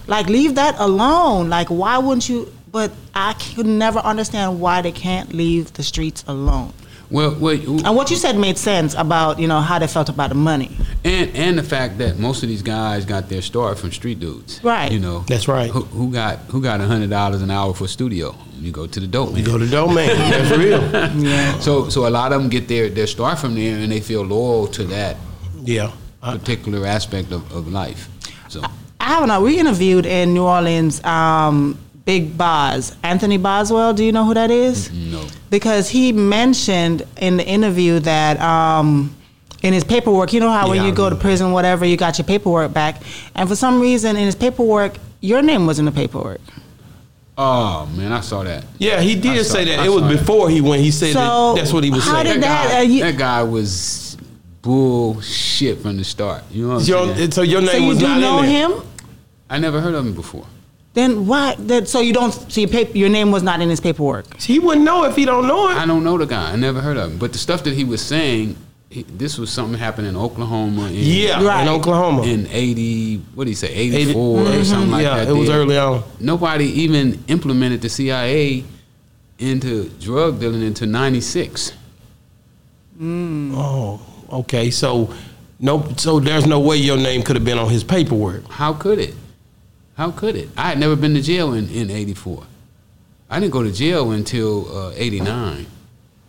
[0.07, 1.49] like leave that alone.
[1.49, 2.53] Like why wouldn't you?
[2.71, 6.73] But I could never understand why they can't leave the streets alone.
[7.11, 7.53] Well, well
[7.87, 10.71] And what you said made sense about you know how they felt about the money.
[11.05, 14.63] And and the fact that most of these guys got their start from street dudes.
[14.63, 14.93] Right.
[14.93, 15.21] You know.
[15.27, 15.71] That's right.
[15.71, 18.35] Who, who got who got hundred dollars an hour for studio?
[18.61, 19.39] You go to the dope man.
[19.39, 20.09] You go to the domain.
[20.17, 20.83] That's real.
[21.23, 21.59] Yeah.
[21.61, 24.23] so so a lot of them get their, their start from there and they feel
[24.23, 25.17] loyal to that
[25.63, 25.93] Yeah.
[26.21, 28.09] Particular aspect of, of life.
[28.49, 28.61] So
[29.01, 29.41] I don't know.
[29.41, 31.03] We interviewed in New Orleans.
[31.05, 33.93] Um, Big Boz, Anthony Boswell.
[33.93, 34.91] Do you know who that is?
[34.91, 35.27] no.
[35.51, 39.15] because he mentioned in the interview that um,
[39.63, 41.21] in his paperwork, you know how when Yeah, I you go to remember.
[41.21, 43.03] prison, whatever, you got your paperwork back,
[43.35, 46.41] and for some reason in his paperwork, your name was in the paperwork.
[47.37, 48.65] Oh man, I saw that.
[48.79, 49.81] Yeah, he did saw- say that.
[49.81, 50.19] I it was saw that.
[50.19, 50.81] before he went.
[50.81, 52.25] He said So, that that's what he was how saying.
[52.25, 54.17] did That that- guy, uh, you- that guy was
[54.63, 56.43] bullshit from the start.
[56.51, 57.31] You know what I'm Your- saying?
[57.33, 58.51] so your name So you was do not know there.
[58.51, 58.73] him?
[59.51, 60.47] I never heard of him before.
[60.99, 61.55] Then why?
[61.71, 62.33] That so you don't?
[62.33, 64.27] So your paper, your name was not in his paperwork.
[64.41, 65.77] He wouldn't know if he don't know it.
[65.77, 66.51] I don't know the guy.
[66.53, 67.19] I never heard of him.
[67.19, 68.57] But the stuff that he was saying,
[68.91, 70.89] he, this was something happened in Oklahoma.
[70.89, 71.63] In, yeah, Right.
[71.63, 72.23] in Oklahoma.
[72.25, 74.63] in 80, what did he say, 84 or Mm-hmm.
[74.65, 75.29] something like yeah, that.
[75.29, 75.59] Yeah, it was there.
[75.61, 76.03] early on.
[76.19, 78.65] Nobody even implemented the CIA
[79.39, 81.75] into drug dealing into 96.
[83.01, 84.01] Oh,
[84.33, 84.71] okay.
[84.73, 85.15] So
[85.61, 88.49] no, so there's no way your name could have been on his paperwork.
[88.51, 89.15] How could it?
[89.99, 90.49] How could it?
[90.57, 92.45] I had never been to jail in, in 84.
[93.29, 95.67] I didn't go to jail until uh, 89.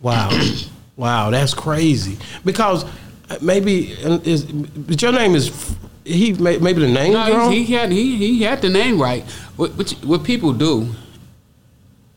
[0.02, 0.30] Wow,
[0.96, 2.18] wow, that's crazy.
[2.44, 2.84] Because
[3.30, 7.52] uh, maybe uh, is but your name is he maybe the name No, wrong.
[7.52, 9.22] he, he had he, he had the name right.
[9.54, 10.88] What what, what people do,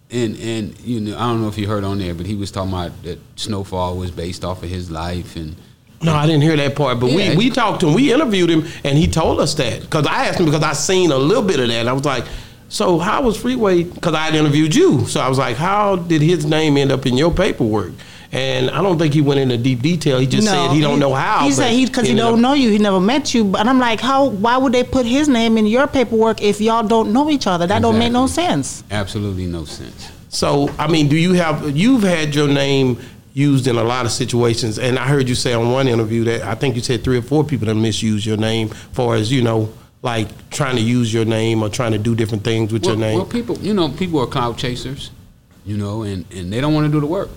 [0.09, 2.49] and and you know, I don't know if you heard on there, but he was
[2.49, 5.55] talking about that Snowfall was based off of his life, and
[6.03, 6.99] No, I didn't hear that part.
[6.99, 7.31] But Yeah.
[7.31, 7.93] we, we talked to him.
[7.93, 9.81] We interviewed him, and he told us that.
[9.81, 11.75] Because I asked him because I seen a little bit of that.
[11.81, 12.25] And I was like,
[12.69, 13.83] so how was Freeway?
[13.83, 15.05] Because I had interviewed you.
[15.05, 17.91] So I was like, how did his name end up in your paperwork?
[18.31, 20.17] And I don't think he went into deep detail.
[20.17, 21.43] He just said he don't know how.
[21.45, 22.71] He said he because he don't up- know you.
[22.71, 23.43] He never met you.
[23.45, 24.25] But I'm like, how?
[24.25, 27.67] Why would they put his name in your paperwork if y'all don't know each other?
[27.67, 28.83] That don't make no sense.
[28.89, 30.09] absolutely no sense.
[30.29, 32.99] So I mean, do you have you've had your name
[33.33, 36.43] used in a lot of situations, and I heard you say on one interview that
[36.43, 39.41] I think you said three or four people that misuse your name, far as you
[39.41, 42.91] know, like trying to use your name or trying to do different things with Well,
[42.95, 43.15] your name.
[43.17, 45.11] well, people, you know, people are cloud chasers,
[45.65, 47.29] you know, and, and they don't want to do the work.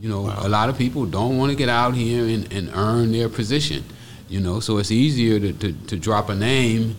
[0.00, 3.12] You know, a lot of people don't want to get out here and, and earn
[3.12, 3.84] their position,
[4.28, 6.96] you know, so it's easier to, to, to drop a name,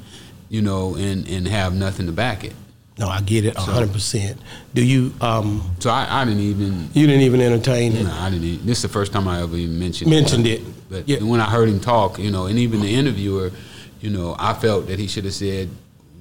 [0.49, 2.53] you know, and, and have nothing to back it.
[2.97, 4.39] No, I get it, hundred percent.
[4.73, 5.13] Do you?
[5.21, 8.03] um So I, I didn't even, You didn't even entertain it.
[8.03, 10.51] no, I didn't even, this is the first time I ever even mentioned Mentioned But-
[10.51, 10.62] it.
[10.89, 11.23] But Yeah.
[11.23, 13.51] when I heard him talk, you know, and even the interviewer,
[13.99, 15.69] you know, I felt that he should have said,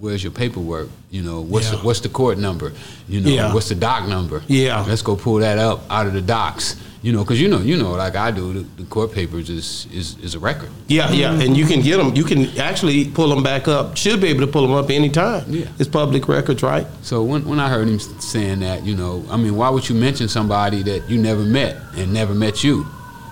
[0.00, 0.88] "Where's your paperwork?
[1.10, 1.76] You know, what's Yeah.
[1.76, 2.72] the, what's the court number?
[3.06, 3.52] You know, Yeah.
[3.54, 4.42] what's the doc number?
[4.48, 4.82] Yeah.
[4.88, 6.76] let's go pull that up out of the docs.
[7.02, 9.88] You know, because you know, you know, like I do, the, the court papers is
[9.92, 10.70] is is a record.
[10.86, 12.14] Yeah, yeah, and you can get them.
[12.14, 13.96] You can actually pull them back up.
[13.96, 15.44] Should be able to pull them up anytime.
[15.48, 15.66] Yeah.
[15.80, 16.86] it's public records, right?
[17.02, 19.96] So when when I heard him saying that, you know, I mean, why would you
[19.96, 22.86] mention somebody that you never met and never met you?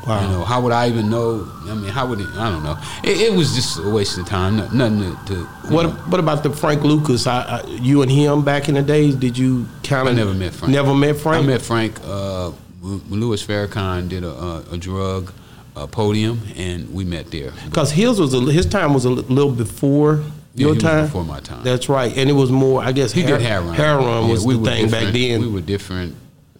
[0.06, 0.22] Wow.
[0.22, 1.46] You know, how would I even know?
[1.68, 2.26] I mean, how would it?
[2.34, 2.76] I don't know.
[3.04, 4.56] It, it was just a waste of time.
[4.56, 5.34] no- Nothing to.
[5.34, 5.90] to What know.
[6.10, 7.26] What about the Frank Lucas?
[7.26, 9.14] I, I, you and him back in the days?
[9.14, 10.72] Did you kind I of never met Frank.
[10.72, 11.44] Never met Frank.
[11.44, 15.32] I met Frank uh, when Louis Farrakhan did a, a, a drug
[15.76, 17.52] uh, podium, and we met there.
[17.66, 20.22] because his was a, his time was a little before
[20.54, 21.06] Yeah, your time.
[21.06, 21.62] before my time.
[21.62, 22.82] That's right, and it was more.
[22.82, 23.74] I guess He hair- did heroin.
[23.74, 25.40] Heroin Yeah, was we the thing back then.
[25.40, 26.14] We were different,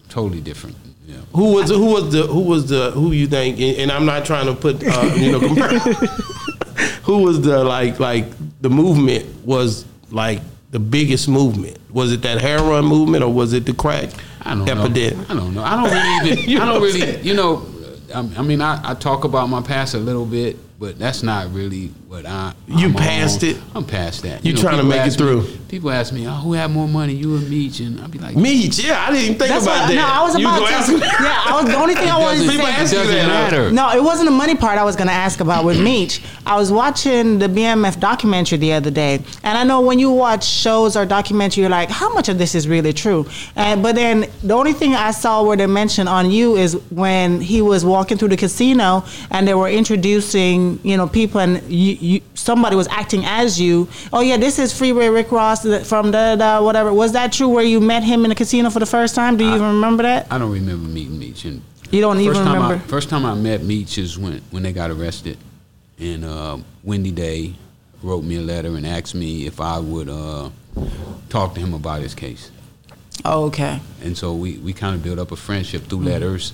[0.09, 0.75] totally different.
[1.07, 1.17] Yeah.
[1.33, 3.59] who was who was the who was the who you think?
[3.59, 5.79] And and I'm not trying to put uh, you know compare.
[7.03, 8.25] who was the like like
[8.61, 11.77] the movement was like the biggest movement?
[11.91, 14.09] Was it that heroin movement or was it the crack
[14.43, 15.29] I don't epidemic?
[15.29, 15.35] know.
[15.35, 15.63] I don't know.
[15.63, 16.49] I don't really even.
[16.49, 17.21] You I know don't really.
[17.21, 17.65] You know,
[18.13, 21.51] I, I mean, I, I talk about my past a little bit, but that's not
[21.53, 22.53] really what I.
[22.67, 23.49] You I'm past on.
[23.51, 23.57] it?
[23.73, 24.45] I'm past that.
[24.45, 25.47] You trying to make it ask me- through.
[25.69, 28.35] people ask me, "Oh, who had more money, you or Meech?" And I'd be like,
[28.35, 29.95] "Meech." yeah, I didn't even think That's about what, that.
[29.95, 32.19] no, I was You about gonna ask me- Yeah, I was the only thing I
[32.19, 32.71] wanted to People say.
[32.73, 33.71] ask you doesn't that, matter.
[33.71, 36.21] No, it wasn't the money part I was going to ask about with Meech.
[36.45, 40.43] I was watching the BMF documentary the other day, and I know when you watch
[40.45, 43.25] shows or documentary, you're like, how much of this is really true?
[43.55, 47.39] And but then the only thing I saw where they mentioned on you is when
[47.39, 51.97] he was walking through the casino and they were introducing, you know, people, and you,
[52.01, 53.87] you somebody was acting as you.
[54.11, 56.93] Oh yeah, this is Freeway Rick Ross from da da whatever.
[56.93, 57.47] Was that true?
[57.47, 59.37] Where you met him in the casino for the first time?
[59.37, 60.27] Do you even remember that?
[60.31, 61.45] I don't remember meeting Meech.
[61.45, 61.61] And
[61.91, 62.75] You don't even remember.
[62.75, 65.37] I, first time I met Meech is when when they got arrested,
[65.99, 67.53] and uh, Wendy Day
[68.03, 70.49] wrote me a letter and asked me if I would uh,
[71.29, 72.51] talk to him about his case.
[73.23, 73.79] Oh, okay.
[74.01, 76.53] And so we, we kind of built up a friendship through letters.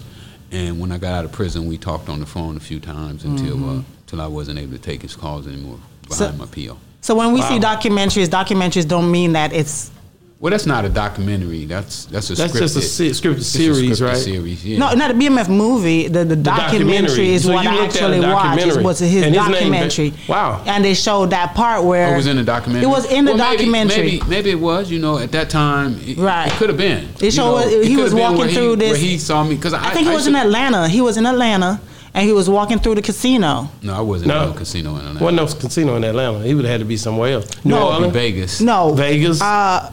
[0.51, 3.23] And when I got out of prison, we talked on the phone a few times
[3.23, 6.77] until uh, till I wasn't able to take his calls anymore behind So- my PO.
[7.01, 7.49] So when we Wow.
[7.49, 9.91] see documentaries, documentaries don't mean that it's
[10.39, 11.65] Well, that's not a documentary.
[11.65, 14.17] That's that's a That's scripted, just a se- scripted it's a series, scripted right?
[14.17, 14.77] Series, yeah.
[14.77, 16.07] no, not a BMF movie.
[16.09, 17.33] The the, documentary, documentary.
[17.33, 18.43] is So what I looked at a actually watched.
[18.45, 18.81] documentary.
[18.81, 20.13] It was his And his name- documentary.
[20.27, 20.61] wow.
[20.67, 22.87] And they showed that part where Oh, it was in the documentary.
[22.87, 23.97] It was in the Well, maybe- documentary.
[24.05, 24.91] Maybe, maybe it was.
[24.91, 26.47] You know, at that time, it, Right.
[26.47, 27.07] It could have been.
[27.19, 29.73] It showed- know, he was walking where he- through this- Where he saw me because
[29.73, 30.87] I, I think he was in Atlanta.
[30.87, 31.79] He was in Atlanta,
[32.17, 33.69] and he was walking through the casino.
[33.83, 34.41] No, I wasn't No.
[34.43, 35.23] in no casino in Atlanta.
[35.23, 36.39] Wasn't no casino in Atlanta.
[36.43, 37.47] He would have had to be somewhere else.
[37.63, 37.89] New No.
[37.89, 38.13] in Orleans?
[38.13, 38.59] Vegas.
[38.61, 39.39] No, Vegas?
[39.39, 39.91] Uh,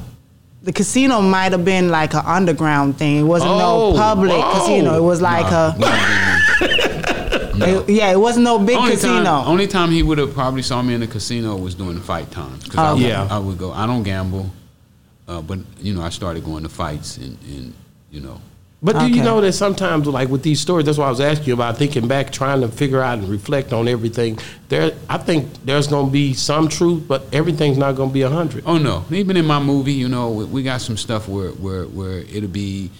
[0.62, 3.18] the casino might have been like an underground thing.
[3.18, 4.52] It wasn't Oh, no public oh.
[4.58, 4.96] casino.
[4.96, 7.66] It was like Nah, a nah, no.
[7.80, 8.10] it- yeah.
[8.10, 9.22] It wasn't no big only casino.
[9.24, 12.00] Time, only time he would have probably saw me in the casino was during the
[12.00, 12.58] fight time.
[12.70, 13.28] 'Cause I, Oh, would, Yeah.
[13.30, 13.72] I would go.
[13.72, 14.48] I don't gamble,
[15.28, 17.74] uh, but you know, I started going to fights and, and
[18.10, 18.40] you know,
[18.84, 21.46] But do you know that sometimes, like with these stories, that's why I was asking
[21.48, 24.38] you about thinking back, trying to figure out and reflect on everything.
[24.68, 28.22] There, I think there's going to be some truth, but everything's not going to be
[28.22, 28.64] a hundred.
[28.66, 29.04] Oh no!
[29.10, 32.48] Even in my movie, you know, we- we got some stuff where where where it'll
[32.48, 32.90] be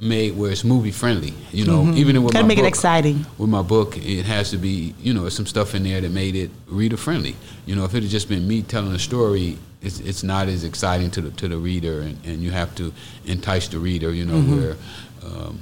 [0.00, 1.34] made where it's movie friendly.
[1.52, 3.26] You know, even with Gotta my make it book, exciting.
[3.38, 6.34] With my book, it has to be you know, some stuff in there that made
[6.34, 7.36] it reader friendly.
[7.66, 10.64] You know, if it had just been me telling a story, it's it's not as
[10.64, 12.92] exciting to the to the reader, and, and you have to
[13.26, 14.12] entice the reader.
[14.12, 14.76] You know, where.
[15.24, 15.60] Um,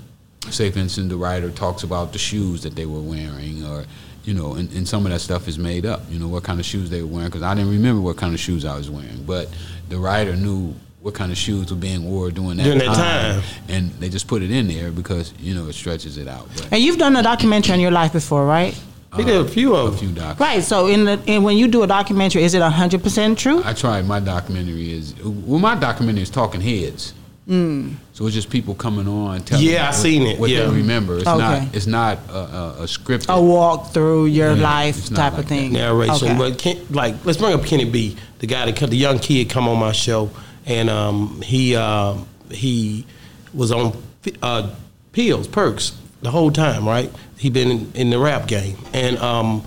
[0.51, 3.85] say for instance the writer talks about the shoes that they were wearing or
[4.25, 6.59] you know and, and some of that stuff is made up you know what kind
[6.59, 8.89] of shoes they were wearing because i didn't remember what kind of shoes i was
[8.89, 9.49] wearing but
[9.89, 13.41] the writer knew what kind of shoes were being worn during that, During that time.
[13.41, 13.43] time.
[13.69, 16.49] and they just put it in there because you know it stretches it out.
[16.57, 18.79] But And you've done a documentary on your life before, right?
[19.17, 20.17] He did a few of a of few them.
[20.17, 20.41] docs.
[20.41, 20.63] Right.
[20.63, 23.63] So in the in, when you do a documentary, is it hundred percent true?
[23.65, 27.15] I tried my documentary is well my documentary is talking heads.
[27.49, 27.95] Mm.
[28.13, 30.67] So it's just people coming on telling Yeah, I what, seen it, what yeah.
[30.67, 31.17] they remember.
[31.17, 31.39] It's Okay.
[31.39, 33.25] not it's not a, a, a script.
[33.31, 35.73] A walk through your Yeah, life type like of thing.
[35.73, 36.29] narration.
[36.33, 36.37] Okay.
[36.37, 39.49] But Ken, like, let's bring up Kenny B, the guy that come- the young kid
[39.49, 40.29] come on my show,
[40.69, 43.05] and um, he um he
[43.53, 44.01] was on
[44.43, 44.71] uh,
[45.13, 47.11] pills, perks the whole time, right?
[47.39, 49.67] He been in, in the rap game, and um,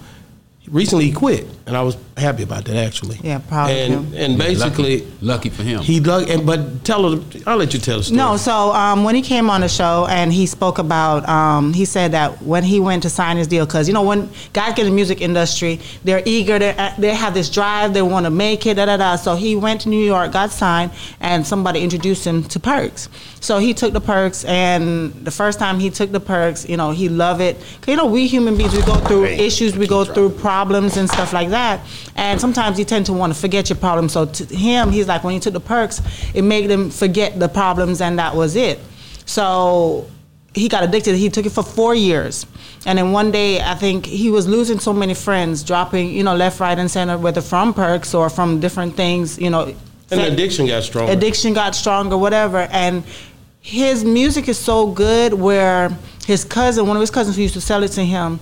[0.67, 3.17] recently he quit, and I was happy about that actually.
[3.23, 4.13] Yeah, proud of and, him.
[4.13, 5.79] And basically, lucky, lucky for him.
[5.79, 6.29] he dug.
[6.29, 8.17] And but tell her, I'll let you tell the story.
[8.17, 11.85] No, so um, when he came on the show and he spoke about, um, he
[11.85, 14.79] said that when he went to sign his deal, because you know when guys get
[14.79, 18.65] in the music industry, they're eager, they they have this drive, they want to make
[18.65, 19.15] it, da da da.
[19.15, 23.07] So he went to New York, got signed, and somebody introduced him to Perks.
[23.39, 26.91] So he took the Perks, and the first time he took the Perks, you know,
[26.91, 27.55] he loved it.
[27.59, 31.07] 'Cause, you know, we human beings, we go through issues, we go through problems and
[31.09, 31.60] stuff like that,
[32.15, 34.13] and sometimes you tend to want to forget your problems.
[34.13, 36.01] So to him, he's like, when he took the Perks,
[36.33, 38.79] it made him forget the problems, and that was it.
[39.25, 40.07] So
[40.53, 41.15] he got addicted.
[41.15, 42.45] He took it for four years.
[42.85, 46.35] And then one day, I think he was losing so many friends, dropping, you know,
[46.35, 49.73] left, right, and center, whether from perks or from different things, you know.
[50.09, 51.13] and addiction got stronger.
[51.13, 52.67] Addiction got stronger, whatever.
[52.71, 53.03] And
[53.61, 55.95] his music is so good where
[56.25, 58.39] his cousin, one of his cousins who used to sell it to him,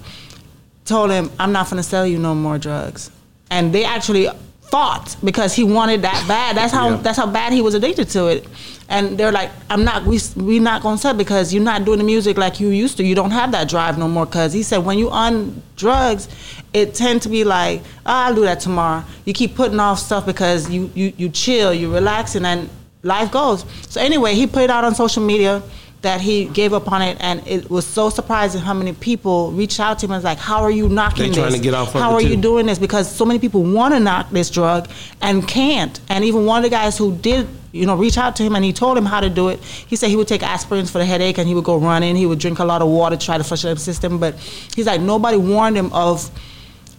[0.90, 3.12] told him, I'm not going to sell you no more drugs.
[3.50, 4.28] And they actually
[4.72, 6.56] fought because he wanted that bad.
[6.56, 6.96] That's how Yeah.
[6.98, 8.46] that's how bad he was addicted to it.
[8.88, 12.04] And they're like, I'm not we we not gonna sell because you're not doing the
[12.04, 13.04] music like you used to.
[13.04, 14.28] You don't have that drive no more.
[14.28, 16.28] Cause he said when you on drugs,
[16.74, 19.04] it tend to be like, oh, I'll do that tomorrow.
[19.26, 22.70] You keep putting off stuff because you you you chill, you relaxing, and
[23.02, 23.66] life goes.
[23.90, 25.64] So anyway, he put it out on social media
[26.02, 29.80] that he gave up on it, and it was so surprising how many people reached
[29.82, 31.38] out to him and was like, "How are you knocking They this?
[31.38, 33.38] trying to get off of How it, are you too." doing this?" Because so many
[33.40, 34.88] people want to knock this drug
[35.22, 36.00] and can't.
[36.10, 38.64] And even one of the guys who did, you know, reach out to him and
[38.64, 39.60] he told him how to do it.
[39.62, 42.16] He said he would take aspirins for the headache and he would go running.
[42.16, 44.20] He would drink a lot of water try to flush out the system.
[44.20, 44.36] But
[44.76, 46.32] he's like, nobody warned him of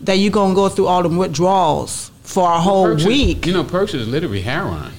[0.03, 3.47] that you're gonna go through all the withdrawals for a whole Perks is- week.
[3.47, 4.93] you know, perks is literally heroin.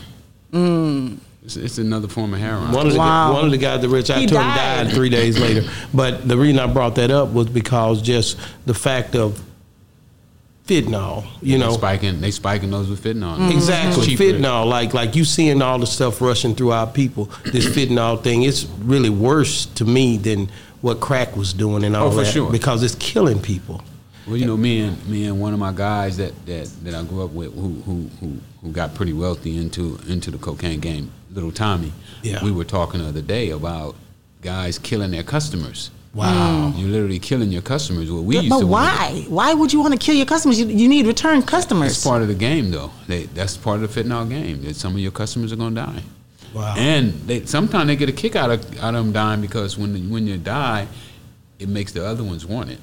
[0.51, 1.17] Mm.
[1.43, 2.71] It's, it's another form of heroin.
[2.71, 3.34] One of the Wow.
[3.34, 4.84] one of the guys that reached out He to him died.
[4.86, 5.67] died three days later.
[5.93, 9.41] But the reason I brought that up was because just the fact of
[10.67, 11.25] fentanyl.
[11.41, 13.38] You They know, spiking, they spiking those with fentanyl.
[13.38, 13.51] Mm-hmm.
[13.51, 14.23] Exactly, Cheaper.
[14.23, 14.65] fentanyl.
[14.67, 17.25] Like like you seeing all the stuff rushing through our people.
[17.45, 20.49] This fentanyl thing, it's really worse to me than
[20.82, 22.51] what crack was doing and all Oh, for that sure.
[22.51, 23.82] because it's killing people.
[24.27, 27.04] Well, you know, me and me and one of my guys that, that, that I
[27.04, 31.12] grew up with, who, who who who got pretty wealthy into into the cocaine game,
[31.33, 31.91] little Tommy.
[32.23, 32.43] Yeah.
[32.43, 33.95] We were talking the other day about
[34.41, 35.91] guys killing their customers.
[36.13, 36.73] Wow.
[36.75, 36.79] Mm.
[36.79, 38.11] You're literally killing your customers.
[38.11, 39.25] What we But, used but to why?
[39.29, 40.59] Why would you want to kill your customers?
[40.59, 41.91] You, you need return customers.
[41.93, 42.91] It's part of the game, though.
[43.07, 44.61] They, that's part of the fentanyl game.
[44.63, 46.01] That some of your customers are gonna die.
[46.53, 46.75] Wow.
[46.77, 50.09] And they sometimes they get a kick out of out of them dying because when
[50.09, 50.85] when you die,
[51.59, 52.79] it makes the other ones want it.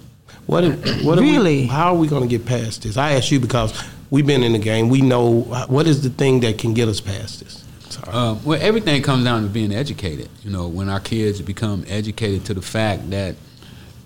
[0.47, 0.65] What?
[0.65, 1.19] if- What?
[1.19, 1.63] Really?
[1.63, 2.97] we, how are we going to get past this?
[2.97, 4.89] I ask you because we've been in the game.
[4.89, 7.63] We know what is the thing that can get us past this.
[8.07, 10.29] Um, well, everything comes down to being educated.
[10.43, 13.37] You know, when our kids become educated to the fact that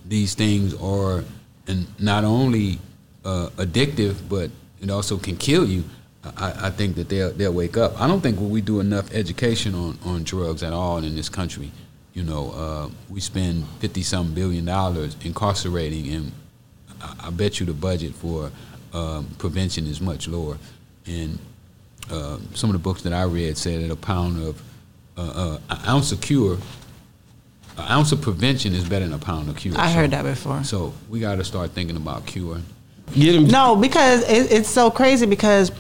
[0.06, 1.24] these things are
[1.66, 2.78] and not only
[3.24, 5.84] uh, addictive, but it also can kill you.
[6.24, 8.00] I, I think that they'll they'll wake up.
[8.00, 11.72] I don't think we do enough education on, on drugs at all in this country.
[12.14, 16.32] You know, uh, we spend fifty some billion dollars incarcerating, and
[17.00, 18.50] I, I bet you the budget for
[18.92, 20.58] um, prevention is much lower.
[21.06, 21.38] And
[22.10, 24.62] uh, some of the books that I read said that a pound of
[25.16, 26.54] uh, uh, an ounce of cure,
[27.78, 29.74] an ounce of prevention is better than a pound of cure.
[29.78, 30.64] I So- heard that before.
[30.64, 32.58] So we got to start thinking about cure.
[33.14, 33.46] Get him.
[33.46, 35.70] No, because it, it's so crazy because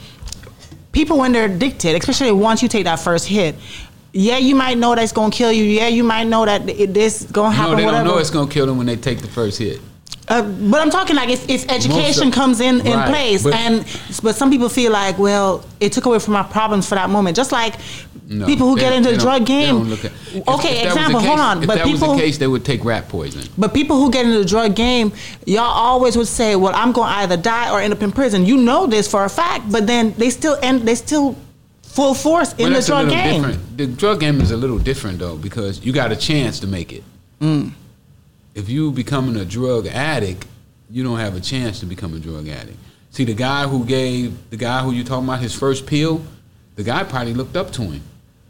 [0.92, 3.54] people when they're addicted, especially once you take that first hit,
[4.12, 5.64] yeah, you might know that's gonna kill you.
[5.64, 7.72] Yeah, you might know that it, this gonna happen.
[7.72, 8.04] No, they whatever.
[8.04, 9.80] don't know it's gonna kill them when they take the first hit.
[10.28, 13.54] Uh, but I'm talking like if, if education of- comes in in Right, place, but-
[13.54, 13.84] and
[14.22, 17.36] but some people feel like, well, it took away from my problems for that moment.
[17.36, 17.74] Just like
[18.28, 19.92] No, people who get into the drug game.
[19.92, 21.20] at- if- okay, if that was the example.
[21.20, 22.16] case- hold on, but that people.
[22.16, 23.42] case, they would take rat poison.
[23.58, 25.12] But people who get into the drug game,
[25.44, 28.46] y'all always would say, "Well, I'm going to either die or end up in prison."
[28.46, 30.82] You know this for a fact, but then they still end.
[30.82, 31.34] They still
[31.82, 33.42] full force in the drug game.
[33.42, 33.76] different.
[33.76, 36.92] The drug game is a little different though because you got a chance to make
[36.92, 37.02] it.
[37.42, 37.72] Mm.
[38.54, 40.46] If you becoming a drug addict,
[40.90, 42.78] you don't have a chance to become a drug addict.
[43.10, 46.22] See, the guy who gave the guy who you talking about his first pill,
[46.76, 48.02] the guy probably looked up to him.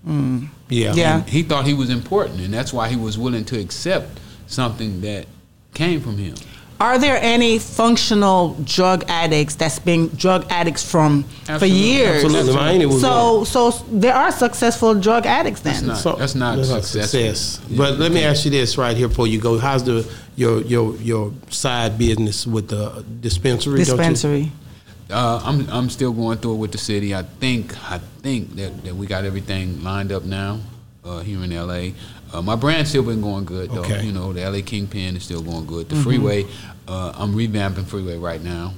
[0.07, 0.48] Mm.
[0.68, 0.94] Yeah.
[0.94, 1.22] Yeah.
[1.22, 5.26] he thought he was important, and that's why he was willing to accept something that
[5.74, 6.34] came from him.
[6.83, 11.22] Are there any functional drug addicts that's been drug addicts from
[11.61, 12.24] for years?
[12.24, 12.55] Absolutely.
[12.55, 15.87] Mine So, so there are successful drug addicts then.
[15.87, 17.03] That's not- that's not successful.
[17.03, 17.61] success.
[17.68, 17.78] Yeah.
[17.78, 19.61] But let me ask you this right here before you go.
[19.61, 20.05] How's the
[20.35, 23.78] your your your side business with the dispensary?
[23.78, 24.51] Dispensary.
[25.09, 27.14] Uh, I'm I'm still going through it with the city.
[27.14, 27.62] I think
[27.93, 30.59] I think that, that we got everything lined up now
[31.05, 31.95] uh, here in LA.
[32.33, 33.80] Uh, my brand's still been going good though.
[33.83, 34.05] Okay.
[34.05, 35.89] You know, the LA Kingpin is still going good.
[35.89, 36.47] The Freeway,
[36.89, 38.72] uh, I'm revamping Freeway right now.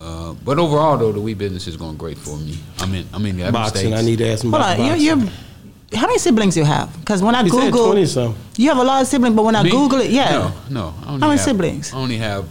[0.00, 2.58] Uh, but overall though, the weed business is going great for me.
[2.78, 3.88] I'm in I'm in the Boxing.
[3.88, 4.00] States.
[4.00, 5.30] I need to ask him Hold about on, you're, you're
[5.94, 6.92] how many siblings you have?
[7.00, 8.34] Because when I he said Google, twenty some.
[8.56, 10.94] you have a lot of siblings, but when I Google it, yeah, No, no.
[11.04, 11.92] I only How many have- siblings?
[11.92, 12.46] I only have.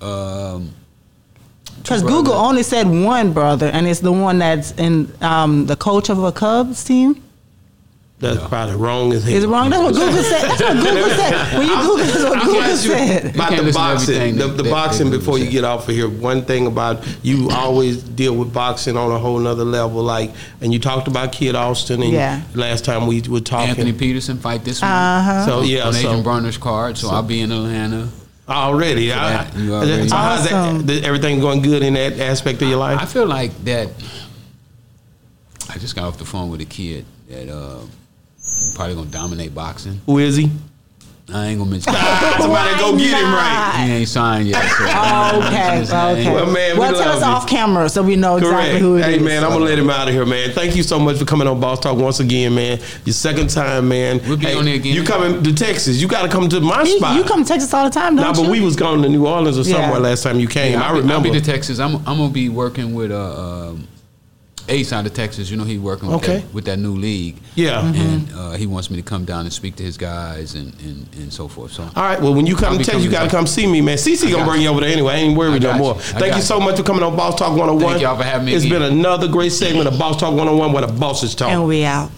[0.00, 0.72] Um,
[1.82, 6.10] because Google only said one brother, and it's the one that's in um, the coach
[6.10, 7.22] of a Cubs team.
[8.20, 8.48] That's No.
[8.48, 9.32] probably wrong as hell.
[9.32, 9.70] Is it wrong?
[9.70, 10.42] That's what Google said.
[10.42, 11.58] That's what Google said.
[11.58, 13.34] When you Google, that's what Google you- said.
[13.34, 15.10] About the boxing, the, the that- boxing.
[15.10, 18.52] that Before you Google get off of here, one thing about you always deal with
[18.52, 20.02] boxing on a whole nother level.
[20.02, 22.42] Like, and you talked about Kid Austin, and Yeah.
[22.54, 23.70] last time we were talking.
[23.70, 24.90] Anthony Peterson fight this week.
[24.90, 25.46] Uh-huh.
[25.46, 28.06] So yeah, on so Adrien Broner's card, so, I'll be in Atlanta.
[28.46, 31.04] already, I, Yeah, you already- so how's that?
[31.04, 33.00] Everything going good in that aspect of your life?
[33.00, 33.88] I feel like that.
[35.70, 37.78] I just got off the phone with a kid that uh,
[38.74, 40.00] probably gonna dominate boxing.
[40.06, 40.50] Who is he?
[41.32, 41.92] I ain't gonna mention.
[42.40, 43.84] Somebody go get him right.
[43.86, 44.60] he ain't signed yet.
[44.68, 46.34] So Oh, okay, okay.
[46.34, 47.24] Well, man, we well, tell us you.
[47.26, 49.06] off camera so we know exactly who it is.
[49.06, 50.50] hey man, I'm gonna let him out of here, man.
[50.50, 52.80] Thank you so much for coming on Boss Talk once again, man.
[53.04, 54.20] Your second time, man.
[54.26, 54.92] We'll be Hey, on there again.
[54.96, 56.02] You coming to Texas?
[56.02, 57.14] You got to come to my You, spot.
[57.14, 58.50] you come to Texas all the time, Nah, don't but you?
[58.50, 59.82] we was going to New Orleans or Yeah.
[59.82, 60.72] somewhere last time you came.
[60.72, 61.28] Yeah, I I'll be- remember.
[61.28, 61.78] I'll be to Texas.
[61.78, 63.86] I'm I'm gonna be working with uh, um,
[64.68, 65.50] Ace out of Texas.
[65.50, 66.38] You know, he's working with, Okay.
[66.40, 67.36] that, with that new league.
[67.54, 67.80] Yeah.
[67.82, 67.94] Mhm.
[68.00, 71.06] and uh, he wants me to come down and speak to his guys and and,
[71.16, 71.72] and so forth.
[71.72, 72.20] So All right.
[72.20, 73.96] Well, when you come I'll to Texas, you got to to come see me, man.
[73.96, 74.70] CC gonna bring you you.
[74.70, 75.14] over there anyway.
[75.14, 75.94] I ain't I worried no more.
[75.96, 76.00] you.
[76.00, 76.64] Thank you so you.
[76.64, 77.80] much for coming on Boss Talk 101.
[77.92, 78.80] Thank y'all for having me It's again.
[78.80, 81.50] been another great segment of Boss Talk 101 where the bosses talk.
[81.50, 82.10] and we out.